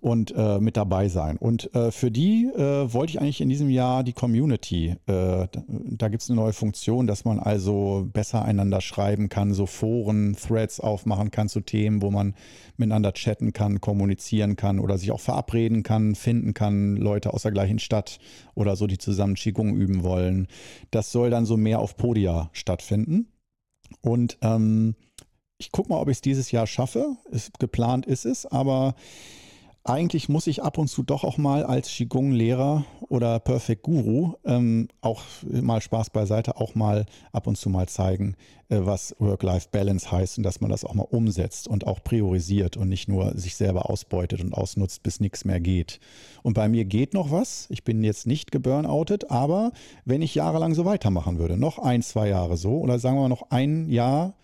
und 0.00 0.34
äh, 0.34 0.60
mit 0.60 0.76
dabei 0.76 1.08
sein. 1.08 1.36
Und 1.36 1.74
äh, 1.74 1.90
für 1.90 2.10
die 2.10 2.46
äh, 2.46 2.92
wollte 2.92 3.12
ich 3.12 3.20
eigentlich 3.20 3.40
in 3.40 3.48
diesem 3.48 3.68
Jahr 3.68 4.02
die 4.02 4.12
Community. 4.12 4.88
Äh, 4.88 4.96
da, 5.06 5.48
da 5.66 6.08
gibt 6.08 6.22
es 6.22 6.30
eine 6.30 6.40
neue 6.40 6.52
Funktion, 6.52 7.06
dass 7.06 7.24
man 7.24 7.38
also 7.38 8.08
besser 8.12 8.44
einander 8.44 8.80
schreiben 8.80 9.28
kann, 9.28 9.52
so 9.52 9.66
Foren, 9.66 10.36
Threads 10.36 10.80
aufmachen 10.80 11.30
kann 11.30 11.48
zu 11.48 11.60
Themen, 11.60 12.02
wo 12.02 12.10
man 12.10 12.34
miteinander 12.76 13.12
chatten 13.12 13.52
kann, 13.52 13.80
kommunizieren 13.80 14.56
kann 14.56 14.80
oder 14.80 14.96
sich 14.96 15.10
auch 15.12 15.20
verabreden 15.20 15.82
kann, 15.82 16.14
finden 16.14 16.54
kann, 16.54 16.96
Leute 16.96 17.34
aus 17.34 17.42
der 17.42 17.52
gleichen 17.52 17.78
Stadt 17.78 18.18
oder 18.54 18.76
so, 18.76 18.86
die 18.86 18.98
zusammen 18.98 19.34
Qigong 19.34 19.74
üben 19.74 20.02
wollen. 20.02 20.48
Das 20.90 21.12
soll 21.12 21.30
dann 21.30 21.44
so 21.44 21.56
mehr 21.56 21.78
auf 21.78 21.96
Podia 21.96 22.48
stattfinden. 22.52 23.28
Und 24.00 24.38
ähm, 24.42 24.94
ich 25.58 25.72
gucke 25.72 25.90
mal, 25.90 26.00
ob 26.00 26.08
ich 26.08 26.16
es 26.16 26.20
dieses 26.22 26.50
Jahr 26.50 26.66
schaffe. 26.66 27.16
Ist, 27.30 27.58
geplant 27.58 28.06
ist 28.06 28.24
es, 28.24 28.46
aber 28.46 28.94
eigentlich 29.84 30.28
muss 30.28 30.46
ich 30.46 30.62
ab 30.62 30.76
und 30.76 30.88
zu 30.88 31.02
doch 31.02 31.24
auch 31.24 31.38
mal 31.38 31.64
als 31.64 31.88
Qigong-Lehrer 31.88 32.84
oder 33.08 33.40
Perfect 33.40 33.82
Guru 33.82 34.34
ähm, 34.44 34.88
auch 35.00 35.22
mal 35.42 35.80
Spaß 35.80 36.10
beiseite, 36.10 36.58
auch 36.58 36.74
mal 36.74 37.06
ab 37.32 37.46
und 37.46 37.56
zu 37.56 37.70
mal 37.70 37.88
zeigen, 37.88 38.36
äh, 38.68 38.80
was 38.80 39.16
Work-Life-Balance 39.18 40.12
heißt 40.12 40.36
und 40.36 40.44
dass 40.44 40.60
man 40.60 40.70
das 40.70 40.84
auch 40.84 40.92
mal 40.92 41.06
umsetzt 41.10 41.66
und 41.66 41.86
auch 41.86 42.04
priorisiert 42.04 42.76
und 42.76 42.90
nicht 42.90 43.08
nur 43.08 43.36
sich 43.38 43.56
selber 43.56 43.88
ausbeutet 43.88 44.42
und 44.42 44.52
ausnutzt, 44.52 45.02
bis 45.02 45.18
nichts 45.18 45.46
mehr 45.46 45.60
geht. 45.60 45.98
Und 46.42 46.52
bei 46.54 46.68
mir 46.68 46.84
geht 46.84 47.14
noch 47.14 47.30
was. 47.30 47.66
Ich 47.70 47.82
bin 47.82 48.04
jetzt 48.04 48.26
nicht 48.26 48.52
geburnoutet, 48.52 49.30
aber 49.30 49.72
wenn 50.04 50.20
ich 50.20 50.34
jahrelang 50.34 50.74
so 50.74 50.84
weitermachen 50.84 51.38
würde, 51.38 51.56
noch 51.56 51.78
ein, 51.78 52.02
zwei 52.02 52.28
Jahre 52.28 52.58
so 52.58 52.78
oder 52.78 52.98
sagen 52.98 53.16
wir 53.16 53.22
mal 53.22 53.28
noch 53.28 53.50
ein 53.50 53.88
Jahr 53.88 54.34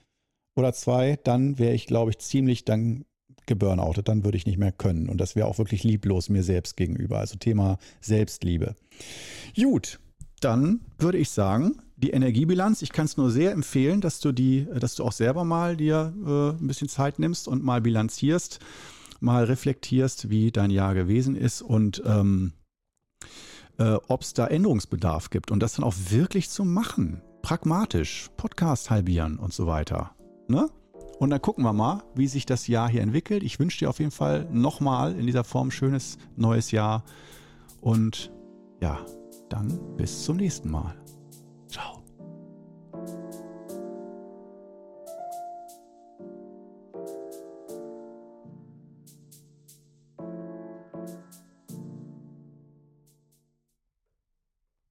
oder 0.57 0.73
zwei, 0.73 1.19
dann 1.23 1.59
wäre 1.59 1.75
ich, 1.75 1.87
glaube 1.87 2.11
ich, 2.11 2.19
ziemlich 2.19 2.65
dann 2.65 3.05
geburnoutet, 3.47 4.09
dann 4.09 4.25
würde 4.25 4.37
ich 4.37 4.47
nicht 4.47 4.59
mehr 4.59 4.73
können. 4.73 5.09
Und 5.09 5.21
das 5.21 5.37
wäre 5.37 5.47
auch 5.47 5.59
wirklich 5.59 5.85
lieblos 5.85 6.29
mir 6.29 6.43
selbst 6.43 6.77
gegenüber. 6.77 7.19
Also 7.19 7.37
Thema 7.37 7.79
Selbstliebe. 8.01 8.75
Gut, 9.57 10.01
dann 10.41 10.81
würde 10.99 11.19
ich 11.19 11.31
sagen, 11.31 11.81
die 11.97 12.11
Energiebilanz, 12.11 12.83
ich 12.83 12.93
kann 12.93 13.07
es 13.07 13.17
nur 13.17 13.31
sehr 13.31 13.53
empfehlen, 13.53 14.01
dass 14.01 14.21
du 14.21 14.33
die, 14.33 14.67
dass 14.79 14.97
du 14.97 15.05
auch 15.05 15.13
selber 15.13 15.45
mal 15.45 15.77
dir 15.77 16.13
äh, 16.27 16.63
ein 16.63 16.67
bisschen 16.67 16.89
Zeit 16.89 17.19
nimmst 17.19 17.49
und 17.49 17.65
mal 17.65 17.81
bilanzierst, 17.81 18.61
mal 19.21 19.45
reflektierst, 19.45 20.29
wie 20.29 20.51
dein 20.51 20.71
Jahr 20.71 20.95
gewesen 20.95 21.37
ist 21.37 21.63
und 21.63 22.03
ähm, 22.05 22.53
äh, 23.79 23.97
ob 24.09 24.23
es 24.23 24.35
da 24.35 24.47
Änderungsbedarf 24.47 25.31
gibt 25.31 25.51
und 25.51 25.61
das 25.61 25.75
dann 25.75 25.85
auch 25.85 25.95
wirklich 26.11 26.51
zu 26.51 26.65
machen. 26.65 27.23
Pragmatisch, 27.43 28.29
Podcast 28.37 28.91
halbieren 28.91 29.39
und 29.39 29.55
so 29.55 29.67
weiter. 29.67 30.11
Ne? 30.49 30.69
Und 31.19 31.31
dann 31.31 31.41
gucken 31.41 31.65
wir 31.65 31.73
mal, 31.73 32.03
wie 32.15 32.27
sich 32.27 32.47
das 32.47 32.67
Jahr 32.67 32.89
hier 32.89 33.01
entwickelt. 33.01 33.43
Ich 33.43 33.59
wünsche 33.59 33.79
dir 33.79 33.89
auf 33.89 33.99
jeden 33.99 34.11
Fall 34.11 34.47
nochmal 34.53 35.15
in 35.15 35.27
dieser 35.27 35.45
Form 35.45 35.71
schönes 35.71 36.19
neues 36.37 36.71
Jahr. 36.71 37.05
Und 37.81 38.31
ja, 38.81 38.99
dann 39.49 39.97
bis 39.97 40.25
zum 40.25 40.37
nächsten 40.37 40.71
Mal. 40.71 40.95